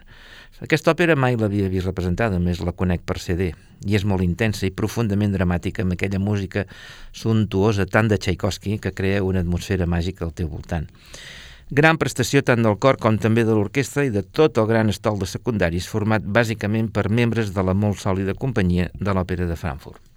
Aquesta 0.64 0.94
òpera 0.94 1.18
mai 1.20 1.36
l'havia 1.36 1.68
vist 1.68 1.90
representada, 1.90 2.40
més 2.40 2.62
la 2.64 2.72
conec 2.72 3.02
per 3.04 3.18
CD, 3.20 3.50
i 3.84 3.98
és 3.98 4.06
molt 4.08 4.24
intensa 4.24 4.64
i 4.64 4.72
profundament 4.72 5.34
dramàtica 5.36 5.84
amb 5.84 5.98
aquella 5.98 6.22
música 6.24 6.64
suntuosa 7.12 7.84
tant 7.84 8.08
de 8.08 8.16
Tchaikovsky 8.16 8.78
que 8.80 8.94
crea 8.96 9.26
una 9.28 9.44
atmosfera 9.44 9.90
màgica 9.90 10.24
al 10.24 10.32
teu 10.32 10.48
voltant. 10.48 10.88
Gran 11.74 11.98
prestació 11.98 12.44
tant 12.46 12.62
del 12.62 12.76
cor 12.86 13.00
com 13.02 13.16
també 13.18 13.42
de 13.48 13.56
l'orquestra 13.58 14.04
i 14.06 14.12
de 14.14 14.22
tot 14.40 14.60
el 14.62 14.68
gran 14.70 14.94
estol 14.94 15.18
de 15.18 15.26
secundaris 15.32 15.90
format 15.90 16.28
bàsicament 16.38 16.94
per 16.94 17.10
membres 17.10 17.50
de 17.56 17.66
la 17.66 17.74
molt 17.74 17.98
sòlida 18.06 18.38
companyia 18.46 18.92
de 18.94 19.16
l'Òpera 19.18 19.50
de 19.50 19.58
Frankfurt. 19.58 20.13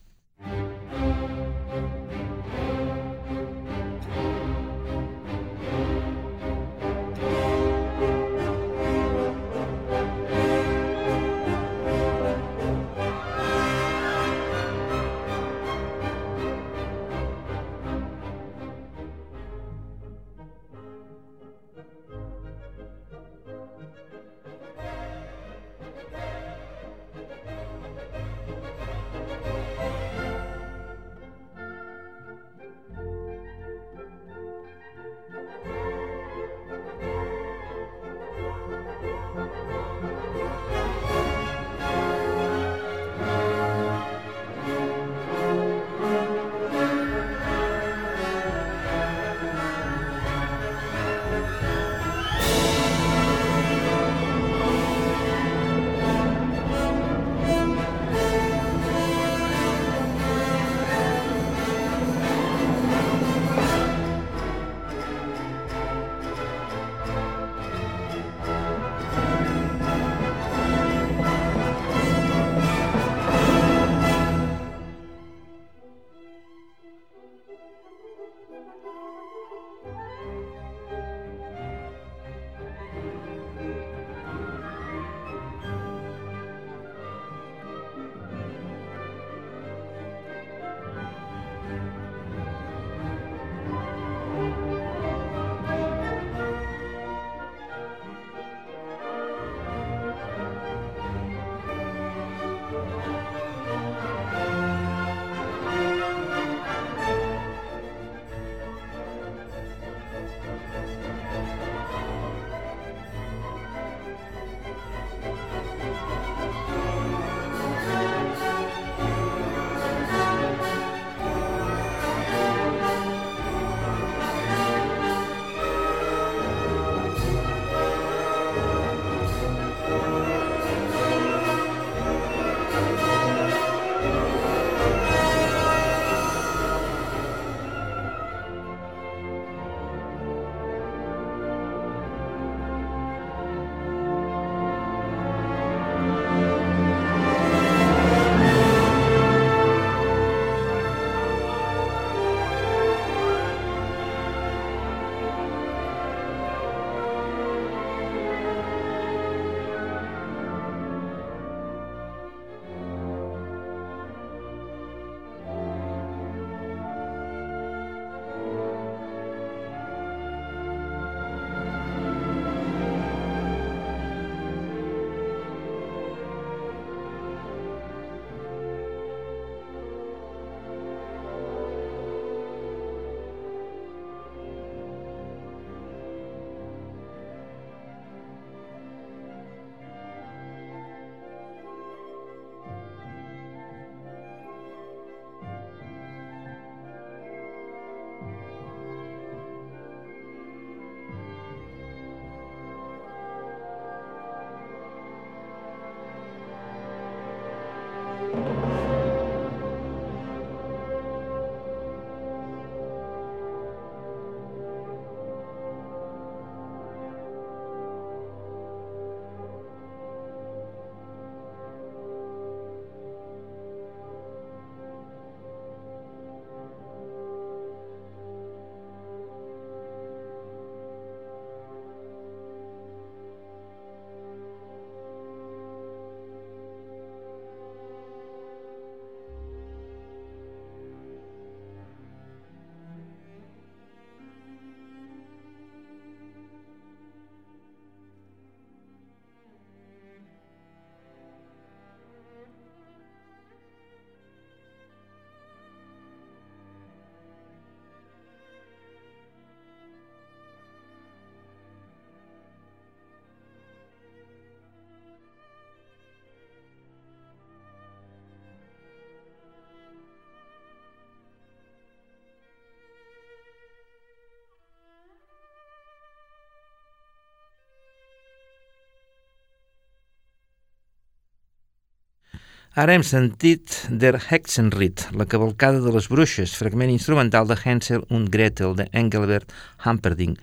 Ara 282.77 282.92
hem 282.92 283.00
sentit 283.08 283.72
Der 283.88 284.18
Hexenritt, 284.20 285.06
la 285.16 285.24
cavalcada 285.24 285.79
de 285.81 285.88
les 285.94 286.10
bruixes, 286.12 286.52
fragment 286.60 286.90
instrumental 286.92 287.46
de 287.48 287.56
Hansel 287.56 288.02
und 288.12 288.29
Gretel 288.29 288.74
de 288.77 288.85
Engelbert 288.92 289.54
Humperdinck, 289.81 290.42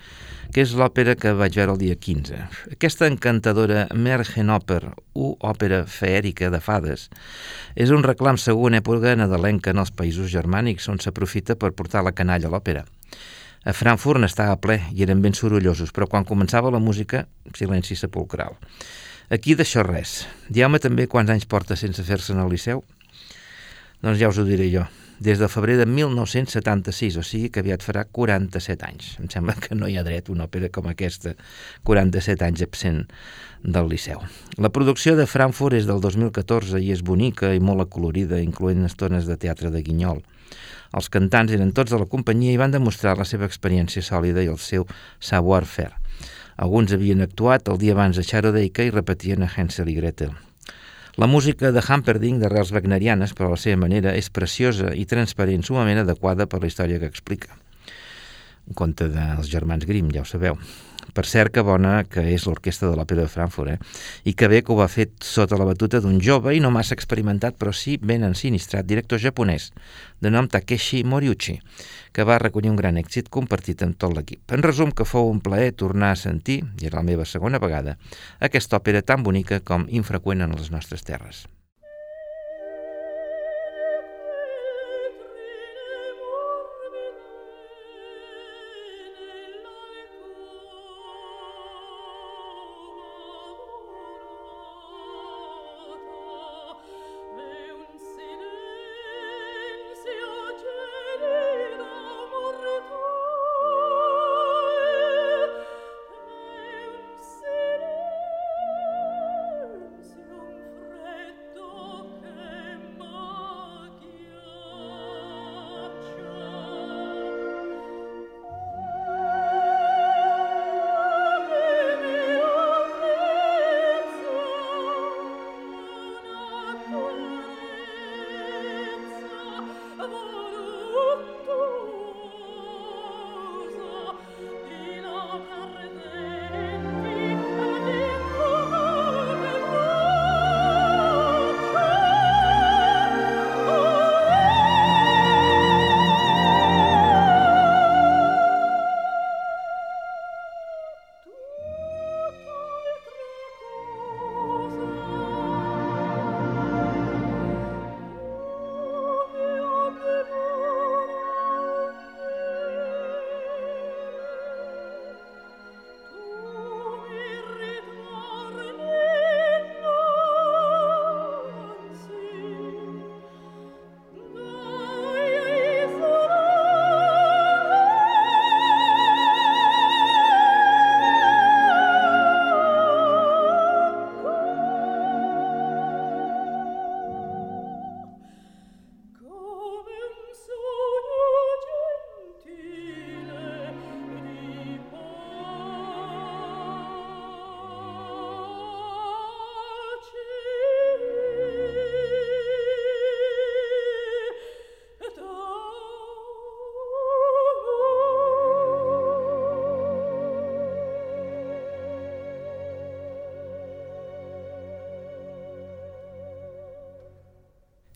que 0.49 0.63
és 0.65 0.73
l'òpera 0.73 1.13
que 1.13 1.35
vaig 1.37 1.59
veure 1.59 1.75
el 1.75 1.83
dia 1.83 1.93
15. 1.93 2.39
Aquesta 2.73 3.05
encantadora 3.05 3.85
Mergenoper, 3.93 4.81
o 5.13 5.35
òpera 5.45 5.83
feèrica 5.85 6.49
de 6.49 6.57
fades, 6.57 7.05
és 7.77 7.93
un 7.93 8.01
reclam 8.01 8.41
segur 8.41 8.71
en 8.71 8.79
època 8.81 9.13
nadalenca 9.13 9.69
en 9.69 9.85
els 9.85 9.93
països 9.93 10.33
germànics, 10.33 10.89
on 10.89 10.97
s'aprofita 10.97 11.53
per 11.53 11.75
portar 11.77 12.01
la 12.01 12.17
canalla 12.17 12.49
a 12.49 12.55
l'òpera. 12.57 12.87
A 13.61 13.77
Frankfurt 13.77 14.25
n'estava 14.25 14.57
ple 14.57 14.81
i 14.89 15.05
eren 15.05 15.21
ben 15.21 15.37
sorollosos, 15.37 15.93
però 15.93 16.09
quan 16.09 16.25
començava 16.25 16.73
la 16.73 16.81
música, 16.81 17.27
silenci 17.53 17.93
sepulcral. 17.93 18.57
Aquí 19.31 19.55
d'això 19.55 19.85
res. 19.87 20.25
Dieu-me 20.51 20.81
també 20.83 21.07
quants 21.07 21.31
anys 21.31 21.47
porta 21.47 21.77
sense 21.79 22.03
fer-se 22.03 22.33
en 22.33 22.41
el 22.43 22.51
Liceu? 22.51 22.83
Doncs 24.03 24.19
ja 24.19 24.27
us 24.27 24.39
ho 24.41 24.43
diré 24.43 24.67
jo. 24.73 24.83
Des 25.23 25.39
de 25.39 25.47
febrer 25.47 25.77
de 25.79 25.85
1976, 25.87 27.15
o 27.15 27.23
sigui 27.23 27.47
que 27.53 27.61
aviat 27.63 27.85
farà 27.85 28.03
47 28.03 28.83
anys. 28.83 29.13
Em 29.23 29.29
sembla 29.31 29.55
que 29.55 29.77
no 29.79 29.87
hi 29.87 29.95
ha 29.95 30.03
dret 30.03 30.27
una 30.33 30.49
òpera 30.49 30.67
com 30.73 30.89
aquesta, 30.91 31.37
47 31.87 32.43
anys 32.43 32.65
absent 32.65 32.99
del 33.63 33.87
Liceu. 33.87 34.19
La 34.59 34.73
producció 34.75 35.15
de 35.15 35.29
Frankfurt 35.29 35.79
és 35.79 35.87
del 35.87 36.03
2014 36.03 36.83
i 36.83 36.91
és 36.91 37.05
bonica 37.07 37.53
i 37.55 37.63
molt 37.63 37.85
acolorida, 37.85 38.41
incloent 38.43 38.83
estones 38.89 39.29
de 39.29 39.39
teatre 39.39 39.71
de 39.71 39.85
guinyol. 39.85 40.19
Els 40.93 41.07
cantants 41.09 41.55
eren 41.55 41.71
tots 41.71 41.95
de 41.95 42.03
la 42.03 42.09
companyia 42.11 42.51
i 42.51 42.59
van 42.59 42.75
demostrar 42.75 43.15
la 43.17 43.25
seva 43.25 43.47
experiència 43.47 44.03
sòlida 44.03 44.43
i 44.43 44.51
el 44.51 44.59
seu 44.59 44.83
savoir-faire. 45.23 46.02
Alguns 46.57 46.93
havien 46.93 47.23
actuat 47.25 47.69
el 47.71 47.79
dia 47.81 47.95
abans 47.95 48.19
a 48.19 48.25
Charodeika 48.25 48.85
i 48.85 48.93
repetien 48.93 49.41
a 49.41 49.49
Hansel 49.49 49.89
i 49.89 49.97
Gretel. 49.97 50.33
La 51.17 51.27
música 51.27 51.71
de 51.71 51.81
Humperdinck, 51.81 52.41
d'arrels 52.41 52.71
wagnerianes, 52.73 53.33
però 53.37 53.51
a 53.51 53.55
la 53.55 53.61
seva 53.61 53.77
manera, 53.83 54.15
és 54.17 54.31
preciosa 54.33 54.93
i 54.97 55.05
transparent, 55.05 55.65
sumament 55.65 56.01
adequada 56.01 56.47
per 56.49 56.61
la 56.61 56.69
història 56.69 56.97
que 57.01 57.09
explica. 57.09 57.53
Un 58.65 58.77
conte 58.77 59.09
dels 59.13 59.49
germans 59.51 59.85
Grimm, 59.85 60.09
ja 60.13 60.23
ho 60.23 60.25
sabeu. 60.25 60.57
Per 61.13 61.25
cert, 61.27 61.51
que 61.53 61.61
bona 61.65 62.03
que 62.09 62.23
és 62.33 62.45
l'orquestra 62.47 62.89
de 62.89 62.97
l'Òpera 62.97 63.25
de 63.25 63.31
Frankfurt, 63.31 63.75
eh? 63.75 63.77
I 64.29 64.33
que 64.39 64.47
bé 64.51 64.61
que 64.63 64.73
ho 64.73 64.77
va 64.79 64.87
fet 64.91 65.15
sota 65.27 65.59
la 65.59 65.67
batuta 65.67 65.99
d'un 66.03 66.21
jove 66.23 66.55
i 66.55 66.61
no 66.63 66.71
massa 66.73 66.95
experimentat, 66.97 67.57
però 67.59 67.73
sí 67.75 67.97
ben 68.01 68.23
ensinistrat 68.23 68.87
director 68.87 69.19
japonès, 69.19 69.71
de 70.23 70.31
nom 70.31 70.47
Takeshi 70.47 71.03
Moriuchi, 71.03 71.59
que 72.13 72.25
va 72.27 72.39
recollir 72.41 72.71
un 72.71 72.79
gran 72.79 72.97
èxit 73.01 73.29
compartit 73.29 73.83
amb 73.83 73.97
tot 73.99 74.15
l'equip. 74.15 74.45
En 74.55 74.63
resum, 74.63 74.93
que 74.95 75.07
fou 75.07 75.31
un 75.31 75.41
plaer 75.43 75.73
tornar 75.75 76.13
a 76.13 76.19
sentir, 76.19 76.61
i 76.81 76.87
era 76.87 77.01
la 77.01 77.07
meva 77.09 77.27
segona 77.29 77.59
vegada, 77.59 77.97
aquesta 78.39 78.79
òpera 78.79 79.03
tan 79.03 79.23
bonica 79.27 79.59
com 79.59 79.89
infreqüent 79.89 80.47
en 80.47 80.55
les 80.57 80.71
nostres 80.71 81.03
terres. 81.03 81.45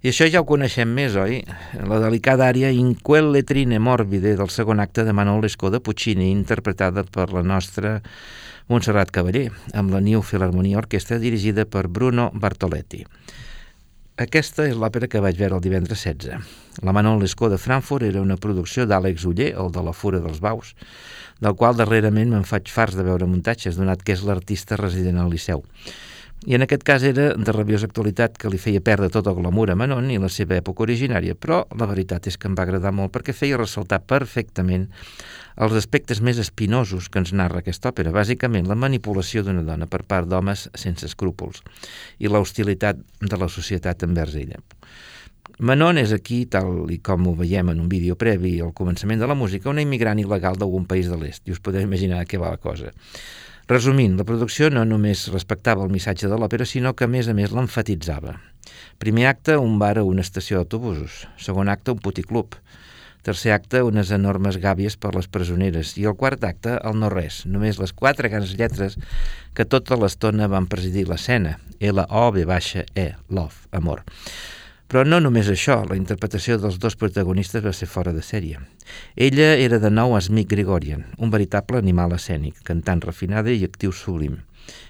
I 0.07 0.11
això 0.13 0.23
ja 0.31 0.39
ho 0.39 0.45
coneixem 0.47 0.87
més, 0.95 1.17
oi? 1.19 1.41
La 1.83 1.97
delicada 1.99 2.45
àrea 2.47 2.69
In 2.71 2.93
quelle 3.03 3.41
trine 3.43 3.75
morbide 3.83 4.37
del 4.39 4.47
segon 4.55 4.79
acte 4.79 5.03
de 5.03 5.11
Manuel 5.11 5.41
Lescaut 5.43 5.73
de 5.73 5.81
Puccini, 5.83 6.29
interpretada 6.31 7.03
per 7.03 7.25
la 7.35 7.41
nostra 7.43 7.97
Montserrat 8.71 9.11
Cavaller, 9.11 9.49
amb 9.75 9.91
la 9.91 9.99
New 9.99 10.23
Philharmonia 10.23 10.79
Orquestra 10.79 11.19
dirigida 11.19 11.67
per 11.67 11.89
Bruno 11.91 12.29
Bartoletti. 12.31 13.01
Aquesta 14.15 14.69
és 14.71 14.79
l'òpera 14.79 15.11
que 15.11 15.19
vaig 15.19 15.35
veure 15.35 15.59
el 15.59 15.67
divendres 15.67 16.07
16. 16.07 16.55
La 16.87 16.95
Manon 16.95 17.19
Lescaut 17.19 17.51
de 17.51 17.59
Frankfurt 17.59 18.07
era 18.07 18.23
una 18.23 18.39
producció 18.39 18.87
d'Àlex 18.87 19.27
Uller, 19.27 19.57
el 19.59 19.75
de 19.75 19.83
la 19.83 19.91
Fura 19.91 20.23
dels 20.23 20.39
Baus, 20.39 20.71
del 21.43 21.59
qual 21.59 21.75
darrerament 21.75 22.31
me'n 22.31 22.47
faig 22.47 22.71
fars 22.71 22.95
de 22.95 23.03
veure 23.03 23.27
muntatges, 23.27 23.75
donat 23.75 24.07
que 24.07 24.15
és 24.15 24.23
l'artista 24.23 24.79
resident 24.79 25.19
al 25.19 25.35
Liceu. 25.35 25.67
I 26.45 26.53
en 26.53 26.61
aquest 26.61 26.83
cas 26.85 27.01
era 27.01 27.31
de 27.33 27.51
rabiosa 27.51 27.87
actualitat 27.89 28.35
que 28.37 28.49
li 28.53 28.59
feia 28.61 28.81
perdre 28.85 29.09
tot 29.09 29.25
el 29.27 29.39
glamour 29.39 29.71
a 29.73 29.75
Manon 29.75 30.11
i 30.13 30.19
la 30.21 30.29
seva 30.29 30.53
època 30.59 30.85
originària, 30.85 31.33
però 31.33 31.63
la 31.73 31.87
veritat 31.89 32.29
és 32.29 32.37
que 32.37 32.45
em 32.47 32.53
va 32.55 32.67
agradar 32.67 32.91
molt 32.93 33.11
perquè 33.15 33.33
feia 33.33 33.57
ressaltar 33.57 34.03
perfectament 34.05 34.85
els 35.57 35.73
aspectes 35.73 36.21
més 36.21 36.37
espinosos 36.37 37.09
que 37.09 37.17
ens 37.23 37.33
narra 37.33 37.63
aquesta 37.63 37.89
òpera, 37.89 38.13
bàsicament 38.13 38.69
la 38.69 38.77
manipulació 38.77 39.41
d'una 39.41 39.65
dona 39.65 39.89
per 39.89 40.03
part 40.05 40.29
d'homes 40.29 40.67
sense 40.77 41.09
escrúpols 41.09 41.63
i 42.21 42.29
l'hostilitat 42.29 43.01
de 43.19 43.41
la 43.41 43.49
societat 43.49 44.05
envers 44.05 44.37
ella. 44.37 44.61
Manon 45.57 45.97
és 45.97 46.13
aquí, 46.13 46.43
tal 46.45 46.85
i 46.93 46.99
com 47.01 47.31
ho 47.31 47.33
veiem 47.33 47.73
en 47.73 47.81
un 47.81 47.89
vídeo 47.89 48.13
previ 48.13 48.59
al 48.61 48.75
començament 48.77 49.17
de 49.17 49.25
la 49.25 49.33
música, 49.33 49.71
una 49.71 49.81
immigrant 49.81 50.21
il·legal 50.21 50.53
d'algun 50.61 50.85
país 50.85 51.09
de 51.09 51.17
l'est, 51.17 51.41
i 51.49 51.55
us 51.55 51.63
podeu 51.65 51.81
imaginar 51.81 52.21
què 52.29 52.37
va 52.37 52.53
la 52.53 52.61
cosa. 52.61 52.93
Resumint, 53.67 54.13
la 54.15 54.23
producció 54.23 54.69
no 54.71 54.85
només 54.87 55.25
respectava 55.33 55.83
el 55.83 55.91
missatge 55.91 56.29
de 56.31 56.37
l'òpera, 56.39 56.63
sinó 56.63 56.93
que 56.95 57.03
a 57.03 57.11
més 57.11 57.27
a 57.27 57.33
més 57.35 57.51
l'enfatitzava. 57.51 58.37
Primer 59.03 59.25
acte, 59.27 59.57
un 59.59 59.75
bar 59.81 59.97
o 59.99 60.05
una 60.07 60.23
estació 60.23 60.61
d'autobusos. 60.61 61.25
Segon 61.35 61.67
acte, 61.67 61.91
un 61.91 61.99
puticlub. 61.99 62.55
Tercer 63.27 63.51
acte, 63.51 63.81
unes 63.83 64.13
enormes 64.15 64.55
gàbies 64.63 64.95
per 64.95 65.11
les 65.17 65.27
presoneres. 65.27 65.97
I 65.99 66.07
el 66.07 66.15
quart 66.15 66.47
acte, 66.47 66.77
el 66.79 66.95
no-res, 67.01 67.41
només 67.43 67.81
les 67.81 67.91
quatre 67.91 68.31
grans 68.31 68.55
lletres 68.55 68.95
que 69.51 69.67
tota 69.67 69.99
l'estona 69.99 70.47
van 70.47 70.71
presidir 70.71 71.03
l'escena. 71.09 71.57
L-O-B 71.83 72.47
baixa 72.47 72.85
E, 72.95 73.09
love, 73.27 73.67
amor. 73.75 74.05
Però 74.87 75.03
no 75.03 75.19
només 75.19 75.49
això, 75.51 75.81
la 75.83 75.97
interpretació 75.99 76.55
dels 76.63 76.77
dos 76.79 76.95
protagonistes 76.95 77.63
va 77.63 77.73
ser 77.75 77.89
fora 77.91 78.13
de 78.15 78.21
sèrie. 78.23 78.61
Ella 79.15 79.49
era 79.59 79.81
de 79.83 79.89
nou 79.91 80.15
Smith 80.23 80.47
Gregorian, 80.47 81.03
un 81.17 81.31
veritable 81.33 81.81
animal 81.83 82.15
escènic, 82.15 82.61
cantant 82.63 83.03
refinada 83.03 83.51
i 83.51 83.65
actiu 83.67 83.91
sublim. 83.91 84.37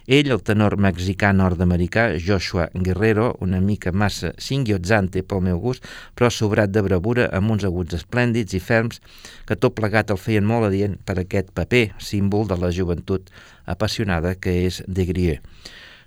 Ell, 0.06 0.30
el 0.34 0.42
tenor 0.46 0.76
mexicà 0.82 1.32
nord-americà 1.34 2.06
Joshua 2.28 2.68
Guerrero, 2.74 3.32
una 3.42 3.60
mica 3.62 3.92
massa 3.92 4.32
singhiotzante 4.38 5.24
pel 5.24 5.42
meu 5.50 5.60
gust, 5.62 5.86
però 6.16 6.30
sobrat 6.34 6.72
de 6.74 6.86
bravura 6.86 7.28
amb 7.40 7.56
uns 7.56 7.66
aguts 7.68 7.98
esplèndids 7.98 8.54
i 8.54 8.62
ferms 8.62 9.02
que 9.50 9.58
tot 9.58 9.76
plegat 9.78 10.14
el 10.14 10.22
feien 10.22 10.46
molt 10.46 10.70
adient 10.70 10.96
per 11.06 11.18
aquest 11.20 11.52
paper, 11.58 11.88
símbol 11.98 12.48
de 12.48 12.58
la 12.62 12.72
joventut 12.72 13.34
apassionada 13.66 14.38
que 14.38 14.56
és 14.70 14.82
de 14.88 15.10
Grieux. 15.10 15.42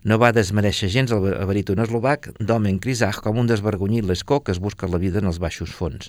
No 0.02 0.16
va 0.16 0.32
desmereixer 0.32 0.88
gens 0.88 1.10
el 1.12 1.26
baríton 1.44 1.82
eslovac 1.84 2.30
Domen 2.40 2.78
Krisach 2.80 3.18
com 3.20 3.36
un 3.40 3.48
desvergonyit 3.50 4.06
l'escó 4.08 4.40
que 4.40 4.54
es 4.54 4.60
busca 4.60 4.88
la 4.88 5.00
vida 5.02 5.20
en 5.20 5.28
els 5.28 5.40
baixos 5.42 5.74
fons. 5.76 6.08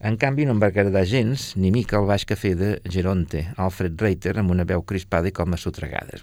En 0.00 0.14
canvi, 0.16 0.46
no 0.48 0.54
em 0.54 0.60
va 0.62 0.70
agradar 0.70 1.02
gens 1.04 1.50
ni 1.60 1.68
mica 1.74 1.98
el 1.98 2.06
baix 2.08 2.22
cafè 2.24 2.54
de 2.56 2.68
Geronte, 2.88 3.42
Alfred 3.60 4.00
Reiter, 4.00 4.32
amb 4.40 4.54
una 4.54 4.64
veu 4.64 4.80
crispada 4.80 5.28
i 5.28 5.34
com 5.36 5.52
a 5.52 5.58
sotregades. 5.60 6.22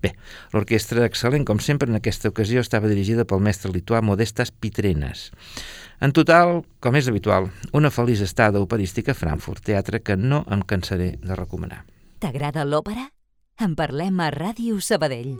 Bé, 0.00 0.14
l'orquestra 0.54 1.04
excel·lent, 1.04 1.44
com 1.44 1.60
sempre, 1.60 1.90
en 1.90 1.98
aquesta 1.98 2.30
ocasió 2.32 2.64
estava 2.64 2.88
dirigida 2.88 3.26
pel 3.28 3.44
mestre 3.44 3.74
lituà 3.74 4.00
Modestas 4.00 4.54
Pitrenes. 4.54 5.28
En 6.00 6.16
total, 6.16 6.62
com 6.80 6.96
és 6.96 7.12
habitual, 7.12 7.50
una 7.76 7.92
feliç 7.92 8.24
estada 8.24 8.64
operística 8.64 9.12
a 9.12 9.18
Frankfurt, 9.18 9.66
teatre 9.68 10.00
que 10.00 10.16
no 10.16 10.46
em 10.48 10.64
cansaré 10.64 11.16
de 11.20 11.36
recomanar. 11.36 11.84
T'agrada 12.24 12.64
l'òpera? 12.64 13.10
En 13.60 13.76
parlem 13.76 14.24
a 14.24 14.32
Ràdio 14.32 14.80
Sabadell. 14.80 15.36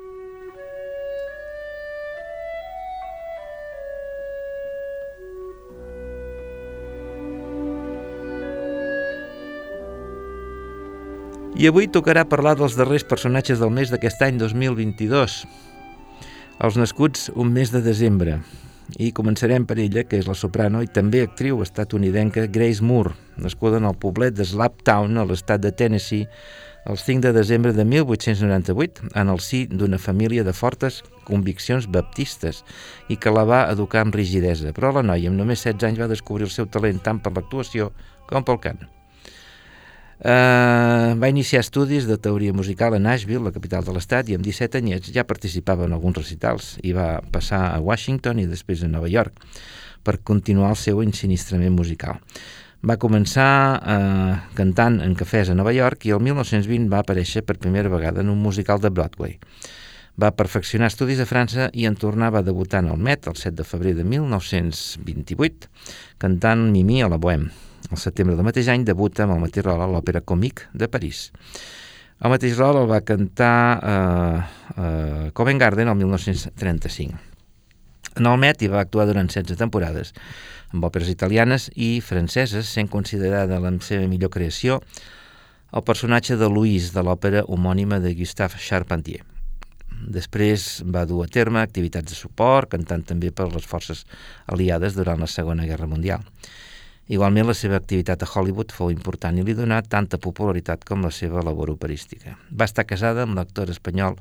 I 11.61 11.67
avui 11.69 11.91
tocarà 11.93 12.23
parlar 12.25 12.55
dels 12.57 12.73
darrers 12.73 13.03
personatges 13.05 13.59
del 13.61 13.69
mes 13.77 13.91
d'aquest 13.93 14.23
any 14.25 14.39
2022, 14.41 15.33
els 16.65 16.77
nascuts 16.81 17.27
un 17.35 17.51
mes 17.53 17.69
de 17.69 17.83
desembre. 17.85 18.39
I 18.97 19.11
començarem 19.13 19.67
per 19.69 19.77
ella, 19.77 20.07
que 20.09 20.17
és 20.17 20.25
la 20.25 20.33
soprano 20.33 20.81
i 20.81 20.89
també 20.89 21.21
actriu 21.21 21.59
estatunidenca 21.61 22.47
Grace 22.49 22.81
Moore, 22.81 23.13
nascuda 23.37 23.77
en 23.77 23.89
el 23.91 23.99
poblet 24.01 24.39
de 24.39 24.47
Slaptown, 24.49 25.19
a 25.21 25.27
l'estat 25.29 25.61
de 25.61 25.75
Tennessee, 25.77 26.31
el 26.89 26.97
5 26.97 27.27
de 27.27 27.33
desembre 27.37 27.75
de 27.77 27.85
1898, 27.85 29.11
en 29.21 29.29
el 29.29 29.43
si 29.45 29.67
d'una 29.69 29.99
família 30.01 30.47
de 30.49 30.55
fortes 30.57 31.03
conviccions 31.29 31.91
baptistes 31.93 32.63
i 33.13 33.19
que 33.21 33.35
la 33.37 33.45
va 33.45 33.67
educar 33.69 34.07
amb 34.07 34.17
rigidesa. 34.17 34.73
Però 34.73 34.95
la 34.97 35.05
noia, 35.05 35.29
amb 35.29 35.37
només 35.37 35.61
16 35.69 35.91
anys, 35.91 36.01
va 36.01 36.09
descobrir 36.09 36.49
el 36.49 36.57
seu 36.57 36.73
talent 36.73 37.05
tant 37.05 37.21
per 37.21 37.35
l'actuació 37.37 37.91
com 38.33 38.49
pel 38.49 38.63
cant. 38.65 38.89
Uh, 40.21 41.17
va 41.17 41.31
iniciar 41.33 41.63
estudis 41.65 42.05
de 42.05 42.19
teoria 42.21 42.53
musical 42.53 42.93
a 42.93 42.99
Nashville, 43.01 43.41
la 43.41 43.55
capital 43.55 43.87
de 43.87 43.95
l'estat, 43.97 44.29
i 44.29 44.37
amb 44.37 44.45
17 44.45 44.77
anyets 44.77 45.09
ja 45.15 45.25
participava 45.25 45.87
en 45.89 45.95
alguns 45.97 46.19
recitals 46.21 46.75
i 46.85 46.93
va 46.93 47.23
passar 47.33 47.63
a 47.71 47.79
Washington 47.81 48.43
i 48.43 48.45
després 48.51 48.83
a 48.85 48.91
Nova 48.93 49.09
York 49.09 49.41
per 50.05 50.19
continuar 50.21 50.75
el 50.75 50.77
seu 50.77 51.01
ensinistrament 51.01 51.73
musical. 51.73 52.21
Va 52.85 52.99
començar 53.01 53.49
uh, 53.81 54.37
cantant 54.57 55.01
en 55.01 55.17
cafès 55.17 55.49
a 55.49 55.57
Nova 55.57 55.73
York 55.73 56.05
i 56.05 56.13
el 56.13 56.21
1920 56.21 56.93
va 56.93 57.01
aparèixer 57.01 57.41
per 57.41 57.57
primera 57.57 57.89
vegada 57.89 58.21
en 58.21 58.29
un 58.29 58.45
musical 58.45 58.81
de 58.85 58.93
Broadway. 58.93 59.39
Va 60.21 60.35
perfeccionar 60.37 60.93
estudis 60.93 61.25
a 61.25 61.29
França 61.29 61.71
i 61.73 61.89
en 61.89 61.97
tornava 61.97 62.45
debutant 62.45 62.93
al 62.93 63.01
Met 63.01 63.25
el 63.25 63.41
7 63.41 63.57
de 63.63 63.69
febrer 63.69 63.97
de 63.97 64.05
1928, 64.05 65.73
cantant 66.21 66.69
Mimi 66.77 67.01
a 67.01 67.09
la 67.09 67.17
Bohème. 67.17 67.70
Al 67.91 67.99
setembre 67.99 68.37
del 68.39 68.47
mateix 68.47 68.69
any 68.71 68.85
debuta 68.87 69.25
amb 69.25 69.35
el 69.35 69.43
mateix 69.43 69.67
rol 69.67 69.83
a 69.83 69.89
l'Òpera 69.91 70.23
Comique 70.23 70.69
de 70.73 70.87
París. 70.89 71.29
El 72.21 72.31
mateix 72.31 72.59
rol 72.59 72.79
el 72.83 72.89
va 72.91 73.01
cantar 73.03 73.57
eh, 73.81 74.41
eh, 74.77 75.31
Covent 75.35 75.59
Garden 75.59 75.89
el 75.89 75.97
1935. 75.99 77.19
En 78.21 78.27
el 78.27 78.39
Met 78.43 78.63
hi 78.63 78.69
va 78.71 78.83
actuar 78.85 79.07
durant 79.09 79.31
16 79.31 79.59
temporades, 79.59 80.13
amb 80.75 80.85
òperes 80.87 81.11
italianes 81.11 81.71
i 81.75 81.99
franceses, 82.05 82.69
sent 82.69 82.91
considerada 82.93 83.61
la 83.63 83.73
seva 83.87 84.07
millor 84.11 84.31
creació 84.35 84.81
el 85.71 85.85
personatge 85.87 86.37
de 86.37 86.49
Louise 86.51 86.91
de 86.95 87.03
l'òpera 87.07 87.45
homònima 87.47 88.01
de 88.03 88.15
Gustave 88.19 88.59
Charpentier. 88.59 89.23
Després 90.01 90.81
va 90.87 91.05
dur 91.07 91.23
a 91.25 91.29
terme 91.31 91.61
activitats 91.61 92.11
de 92.11 92.19
suport, 92.19 92.71
cantant 92.73 93.05
també 93.07 93.31
per 93.31 93.51
les 93.53 93.67
forces 93.67 94.07
aliades 94.51 94.97
durant 94.99 95.21
la 95.21 95.29
Segona 95.31 95.69
Guerra 95.69 95.87
Mundial. 95.87 96.25
Igualment, 97.11 97.49
la 97.49 97.57
seva 97.59 97.75
activitat 97.81 98.21
a 98.23 98.27
Hollywood 98.31 98.71
fou 98.71 98.93
important 98.93 99.35
i 99.41 99.43
li 99.43 99.55
donà 99.59 99.81
tanta 99.83 100.19
popularitat 100.23 100.85
com 100.87 101.03
la 101.03 101.11
seva 101.11 101.43
labor 101.43 101.73
operística. 101.73 102.37
Va 102.55 102.69
estar 102.71 102.85
casada 102.87 103.25
amb 103.27 103.35
l'actor 103.35 103.73
espanyol 103.73 104.15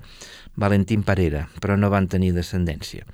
Valentín 0.58 1.04
Parera, 1.06 1.44
però 1.62 1.78
no 1.78 1.92
van 1.94 2.08
tenir 2.10 2.32
descendència. 2.34 3.06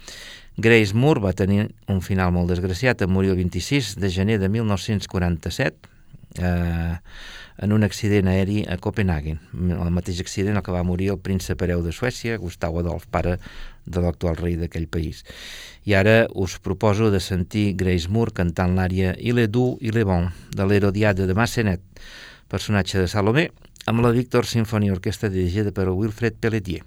Grace 0.55 0.95
Moore 0.95 1.26
va 1.26 1.34
tenir 1.36 1.65
un 1.91 1.99
final 1.99 2.32
molt 2.32 2.53
desgraciat, 2.53 3.03
en 3.03 3.11
morir 3.11 3.34
el 3.34 3.41
26 3.41 3.97
de 3.99 4.13
gener 4.15 4.39
de 4.39 4.47
1947, 4.47 5.91
eh, 6.39 6.95
en 7.57 7.71
un 7.71 7.83
accident 7.83 8.27
aeri 8.27 8.63
a 8.67 8.77
Copenhagen. 8.81 9.39
El 9.53 9.91
mateix 9.95 10.19
accident 10.23 10.57
el 10.59 10.63
que 10.63 10.73
va 10.75 10.83
morir 10.88 11.11
el 11.13 11.21
príncep 11.23 11.61
hereu 11.61 11.83
de 11.86 11.93
Suècia, 11.95 12.38
Gustau 12.41 12.79
Adolf, 12.81 13.07
pare 13.11 13.38
de 13.86 14.01
l'actual 14.01 14.36
rei 14.39 14.57
d'aquell 14.59 14.88
país. 14.91 15.23
I 15.86 15.95
ara 15.95 16.25
us 16.33 16.57
proposo 16.59 17.11
de 17.13 17.21
sentir 17.21 17.75
Grace 17.79 18.09
Moore 18.09 18.33
cantant 18.33 18.75
l'àrea 18.75 19.15
Il 19.19 19.39
est 19.39 19.47
doux, 19.47 19.77
il 19.81 19.97
est 19.97 20.07
bon, 20.07 20.29
de 20.55 20.63
l'Herodiade 20.63 21.27
de 21.27 21.33
Massenet, 21.33 21.81
personatge 22.49 22.97
de 22.97 23.07
Salomé, 23.07 23.51
amb 23.86 24.01
la 24.01 24.11
Victor 24.11 24.45
Symphony 24.45 24.91
Orquestra 24.91 25.29
dirigida 25.29 25.71
per 25.71 25.89
Wilfred 25.89 26.41
Pelletier. 26.41 26.83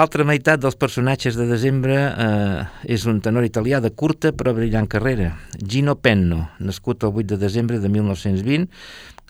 L'altra 0.00 0.24
meitat 0.24 0.62
dels 0.62 0.78
personatges 0.80 1.34
de 1.36 1.44
desembre 1.44 1.96
eh, 2.08 2.60
és 2.94 3.02
un 3.10 3.18
tenor 3.20 3.44
italià 3.44 3.82
de 3.84 3.90
curta 3.92 4.30
però 4.32 4.54
brillant 4.56 4.86
carrera, 4.88 5.34
Gino 5.60 5.92
Penno, 6.00 6.38
nascut 6.56 7.04
el 7.04 7.12
8 7.12 7.34
de 7.34 7.38
desembre 7.42 7.76
de 7.82 7.90
1920 7.92 8.64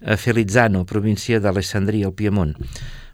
a 0.07 0.15
Felizzano, 0.15 0.85
província 0.87 1.43
d'Alessandria, 1.43 2.07
al 2.07 2.15
Piemont. 2.15 2.55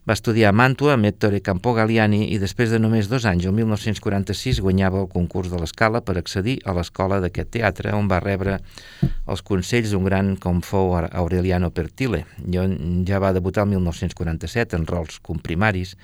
Va 0.05 0.19
estudiar 0.19 0.53
a 0.53 0.59
Màntua 0.61 0.99
amb 0.99 1.09
Ettore 1.09 1.41
Campo 1.41 1.73
Galliani 1.73 2.27
i 2.29 2.37
després 2.45 2.77
de 2.77 2.83
només 2.83 3.09
dos 3.09 3.25
anys, 3.25 3.49
el 3.49 3.57
1946, 3.57 4.61
guanyava 4.61 5.07
el 5.07 5.09
concurs 5.17 5.49
de 5.49 5.57
l'escala 5.57 6.05
per 6.05 6.21
accedir 6.21 6.61
a 6.69 6.77
l'escola 6.77 7.25
d'aquest 7.25 7.55
teatre, 7.57 7.97
on 7.97 8.13
va 8.13 8.21
rebre 8.21 8.61
els 9.01 9.41
consells 9.41 9.97
d'un 9.97 10.05
gran 10.05 10.35
com 10.37 10.61
fou 10.61 10.93
Aureliano 11.09 11.73
Pertile. 11.73 12.27
Ja 12.53 13.25
va 13.25 13.33
debutar 13.33 13.65
el 13.65 13.79
1947 13.79 14.77
en 14.77 14.91
rols 14.93 15.23
comprimaris, 15.25 15.97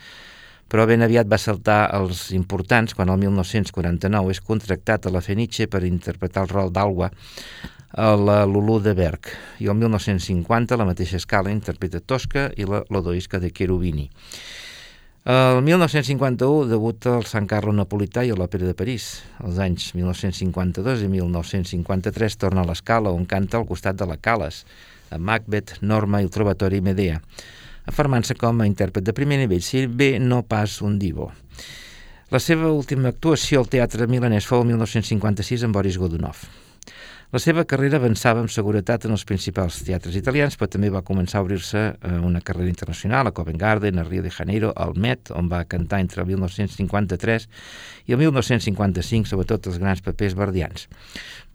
però 0.73 0.87
ben 0.89 1.05
aviat 1.05 1.29
va 1.29 1.37
saltar 1.37 1.91
els 1.99 2.31
importants 2.33 2.95
quan 2.97 3.11
el 3.13 3.19
1949 3.21 4.33
és 4.33 4.41
contractat 4.41 5.05
a 5.05 5.13
la 5.13 5.21
Fenice 5.21 5.67
per 5.69 5.83
interpretar 5.85 6.47
el 6.47 6.49
rol 6.55 6.73
d'Algua 6.73 7.11
a 8.01 8.15
la 8.17 8.39
Lulú 8.49 8.79
de 8.81 8.95
Berg 8.97 9.29
i 9.61 9.69
el 9.69 9.77
1950 9.77 10.81
la 10.81 10.89
mateixa 10.89 11.21
escala 11.21 11.53
interpreta 11.53 12.01
Tosca 12.01 12.49
i 12.57 12.65
la 12.65 12.81
Lodoisca 12.89 13.37
de 13.37 13.53
Cherubini. 13.53 14.09
El 15.29 15.61
1951 15.63 16.65
debuta 16.73 17.19
el 17.19 17.29
San 17.29 17.45
Carlo 17.47 17.77
Napolità 17.77 18.25
i 18.25 18.33
a 18.33 18.39
l'Òpera 18.41 18.65
de 18.67 18.75
París. 18.75 19.21
Els 19.45 19.61
anys 19.61 19.93
1952 19.95 21.05
i 21.05 21.13
1953 21.13 22.41
torna 22.41 22.65
a 22.65 22.71
l'escala 22.73 23.13
on 23.13 23.29
canta 23.29 23.61
al 23.61 23.69
costat 23.69 24.01
de 24.01 24.09
la 24.09 24.17
Calas, 24.17 24.65
a 25.13 25.21
Macbeth, 25.21 25.83
Norma 25.85 26.23
i 26.23 26.31
el 26.31 26.33
Trovatori 26.33 26.81
Medea 26.81 27.21
afermant-se 27.91 28.37
com 28.39 28.61
a 28.61 28.69
intèrpret 28.69 29.05
de 29.05 29.15
primer 29.17 29.41
nivell, 29.43 29.63
si 29.63 29.87
bé 29.87 30.19
no 30.21 30.43
pas 30.43 30.81
un 30.83 30.99
divo. 30.99 31.33
La 32.33 32.41
seva 32.41 32.71
última 32.73 33.11
actuació 33.13 33.61
al 33.61 33.69
teatre 33.69 34.07
milanès 34.09 34.47
fou 34.49 34.63
el 34.63 34.71
1956 34.73 35.67
amb 35.67 35.77
Boris 35.77 35.99
Godunov. 36.01 36.47
La 37.33 37.41
seva 37.41 37.63
carrera 37.65 37.97
avançava 37.97 38.43
amb 38.43 38.51
seguretat 38.53 39.07
en 39.09 39.15
els 39.15 39.23
principals 39.25 39.79
teatres 39.87 40.19
italians, 40.19 40.59
però 40.61 40.67
també 40.69 40.91
va 40.93 41.01
començar 41.01 41.39
a 41.41 41.45
obrir-se 41.47 41.81
eh, 41.81 42.11
una 42.21 42.43
carrera 42.45 42.69
internacional 42.69 43.31
a 43.31 43.33
Covent 43.33 43.57
Garden, 43.57 44.01
a 44.01 44.05
Rio 44.05 44.21
de 44.21 44.29
Janeiro, 44.31 44.75
al 44.77 44.93
Met, 45.01 45.31
on 45.33 45.49
va 45.49 45.63
cantar 45.65 46.03
entre 46.05 46.21
el 46.21 46.29
1953 46.29 47.49
i 48.05 48.13
el 48.13 48.21
1955, 48.21 49.31
sobretot 49.33 49.71
els 49.73 49.81
grans 49.81 50.05
papers 50.05 50.37
verdians. 50.37 50.91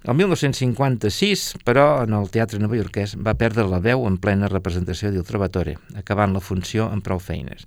El 0.06 0.14
1956, 0.16 1.64
però, 1.66 2.04
en 2.06 2.14
el 2.14 2.30
teatre 2.32 2.60
novaiorquès 2.62 3.16
va 3.18 3.34
perdre 3.39 3.66
la 3.68 3.80
veu 3.84 4.06
en 4.08 4.20
plena 4.22 4.50
representació 4.52 5.10
del 5.12 5.26
Trovatore, 5.26 5.78
acabant 5.98 6.36
la 6.36 6.43
funció 6.43 6.86
amb 6.91 7.04
prou 7.04 7.20
feines. 7.20 7.66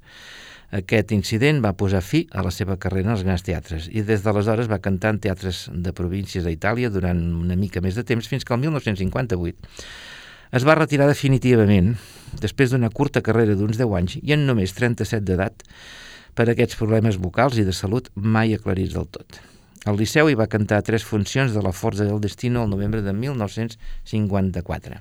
Aquest 0.70 1.10
incident 1.10 1.58
va 1.64 1.74
posar 1.74 1.98
fi 2.06 2.22
a 2.30 2.44
la 2.46 2.52
seva 2.54 2.76
carrera 2.78 3.10
als 3.16 3.24
grans 3.26 3.42
teatres 3.42 3.88
i 3.90 4.04
des 4.06 4.22
d'aleshores 4.22 4.70
va 4.70 4.78
cantar 4.78 5.16
en 5.16 5.18
teatres 5.24 5.64
de 5.74 5.92
províncies 5.92 6.46
d'Itàlia 6.46 6.92
durant 6.94 7.18
una 7.40 7.58
mica 7.58 7.82
més 7.82 7.98
de 7.98 8.06
temps 8.06 8.30
fins 8.30 8.46
que 8.46 8.54
el 8.54 8.62
1958 8.62 9.82
es 10.54 10.66
va 10.66 10.78
retirar 10.78 11.10
definitivament 11.10 11.96
després 12.38 12.70
d'una 12.70 12.94
curta 12.94 13.22
carrera 13.26 13.58
d'uns 13.58 13.82
10 13.82 13.98
anys 13.98 14.18
i 14.22 14.38
en 14.38 14.46
només 14.46 14.78
37 14.78 15.26
d'edat 15.26 15.66
per 16.38 16.46
aquests 16.46 16.78
problemes 16.78 17.18
vocals 17.18 17.58
i 17.58 17.66
de 17.66 17.74
salut 17.74 18.06
mai 18.14 18.54
aclarits 18.54 18.94
del 18.94 19.10
tot. 19.10 19.42
Al 19.88 19.96
Liceu 19.96 20.28
hi 20.28 20.34
va 20.36 20.44
cantar 20.52 20.82
tres 20.84 21.06
funcions 21.08 21.54
de 21.56 21.60
la 21.64 21.72
Forza 21.72 22.04
del 22.04 22.20
Destino 22.20 22.64
el 22.64 22.70
novembre 22.70 23.00
de 23.00 23.14
1954. 23.14 24.98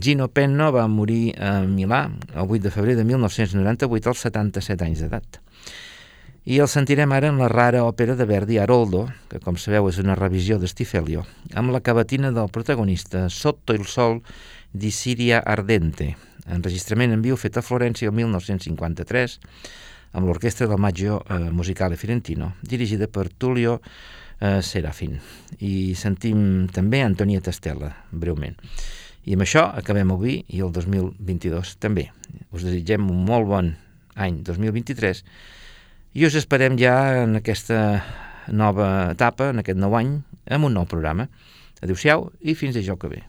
Gino 0.00 0.28
Penno 0.32 0.70
va 0.72 0.86
morir 0.88 1.34
a 1.36 1.60
Milà 1.68 2.06
el 2.32 2.46
8 2.46 2.62
de 2.64 2.70
febrer 2.72 2.94
de 2.96 3.04
1998 3.04 4.08
als 4.08 4.24
77 4.24 4.86
anys 4.86 5.02
d'edat. 5.04 5.40
I 6.48 6.56
el 6.64 6.70
sentirem 6.72 7.12
ara 7.12 7.28
en 7.28 7.36
la 7.36 7.50
rara 7.52 7.84
òpera 7.84 8.16
de 8.16 8.24
Verdi, 8.24 8.56
Aroldo, 8.56 9.04
que 9.28 9.42
com 9.44 9.60
sabeu 9.60 9.90
és 9.90 10.00
una 10.00 10.16
revisió 10.16 10.56
de 10.56 10.72
Stifelio, 10.72 11.26
amb 11.52 11.74
la 11.74 11.82
cavatina 11.84 12.32
del 12.32 12.48
protagonista 12.48 13.28
Sotto 13.28 13.76
il 13.76 13.84
sol 13.84 14.22
di 14.72 14.88
Siria 14.88 15.42
Ardente, 15.44 16.14
enregistrament 16.48 17.12
en 17.12 17.20
viu 17.20 17.36
fet 17.36 17.60
a 17.60 17.66
Florència 17.66 18.08
el 18.08 18.16
1953, 18.16 19.36
amb 20.12 20.26
l'orquestra 20.26 20.66
del 20.66 20.80
Maggio 20.80 21.22
eh, 21.28 21.50
Musicale 21.50 21.96
Fiorentino, 21.96 22.54
dirigida 22.60 23.08
per 23.08 23.28
Tullio 23.32 23.80
eh, 24.40 24.62
Serafin. 24.62 25.18
I 25.60 25.94
sentim 25.98 26.68
també 26.72 27.02
Antonieta 27.04 27.52
Stella, 27.52 27.92
breument. 28.10 28.56
I 29.28 29.36
amb 29.36 29.44
això 29.44 29.66
acabem 29.76 30.14
avui 30.14 30.40
i 30.48 30.62
el 30.64 30.72
2022 30.72 31.76
també. 31.82 32.08
Us 32.54 32.64
desitgem 32.64 33.10
un 33.10 33.24
molt 33.28 33.48
bon 33.50 33.72
any 34.18 34.40
2023 34.46 35.22
i 36.18 36.24
us 36.26 36.34
esperem 36.38 36.78
ja 36.80 37.22
en 37.22 37.36
aquesta 37.38 38.02
nova 38.48 39.12
etapa, 39.12 39.50
en 39.52 39.60
aquest 39.60 39.78
nou 39.78 39.94
any, 39.98 40.16
amb 40.48 40.70
un 40.70 40.78
nou 40.80 40.88
programa. 40.88 41.28
Adéu-siau 41.84 42.30
i 42.40 42.56
fins 42.58 42.74
dijous 42.74 42.98
que 42.98 43.12
ve. 43.12 43.26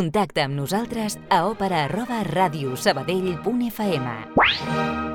Contacta 0.00 0.46
amb 0.48 0.56
nosaltres 0.56 1.18
a 1.28 1.42
òpera 1.50 1.82
arroba 1.84 2.22
radiosabadell.fm 2.30 5.09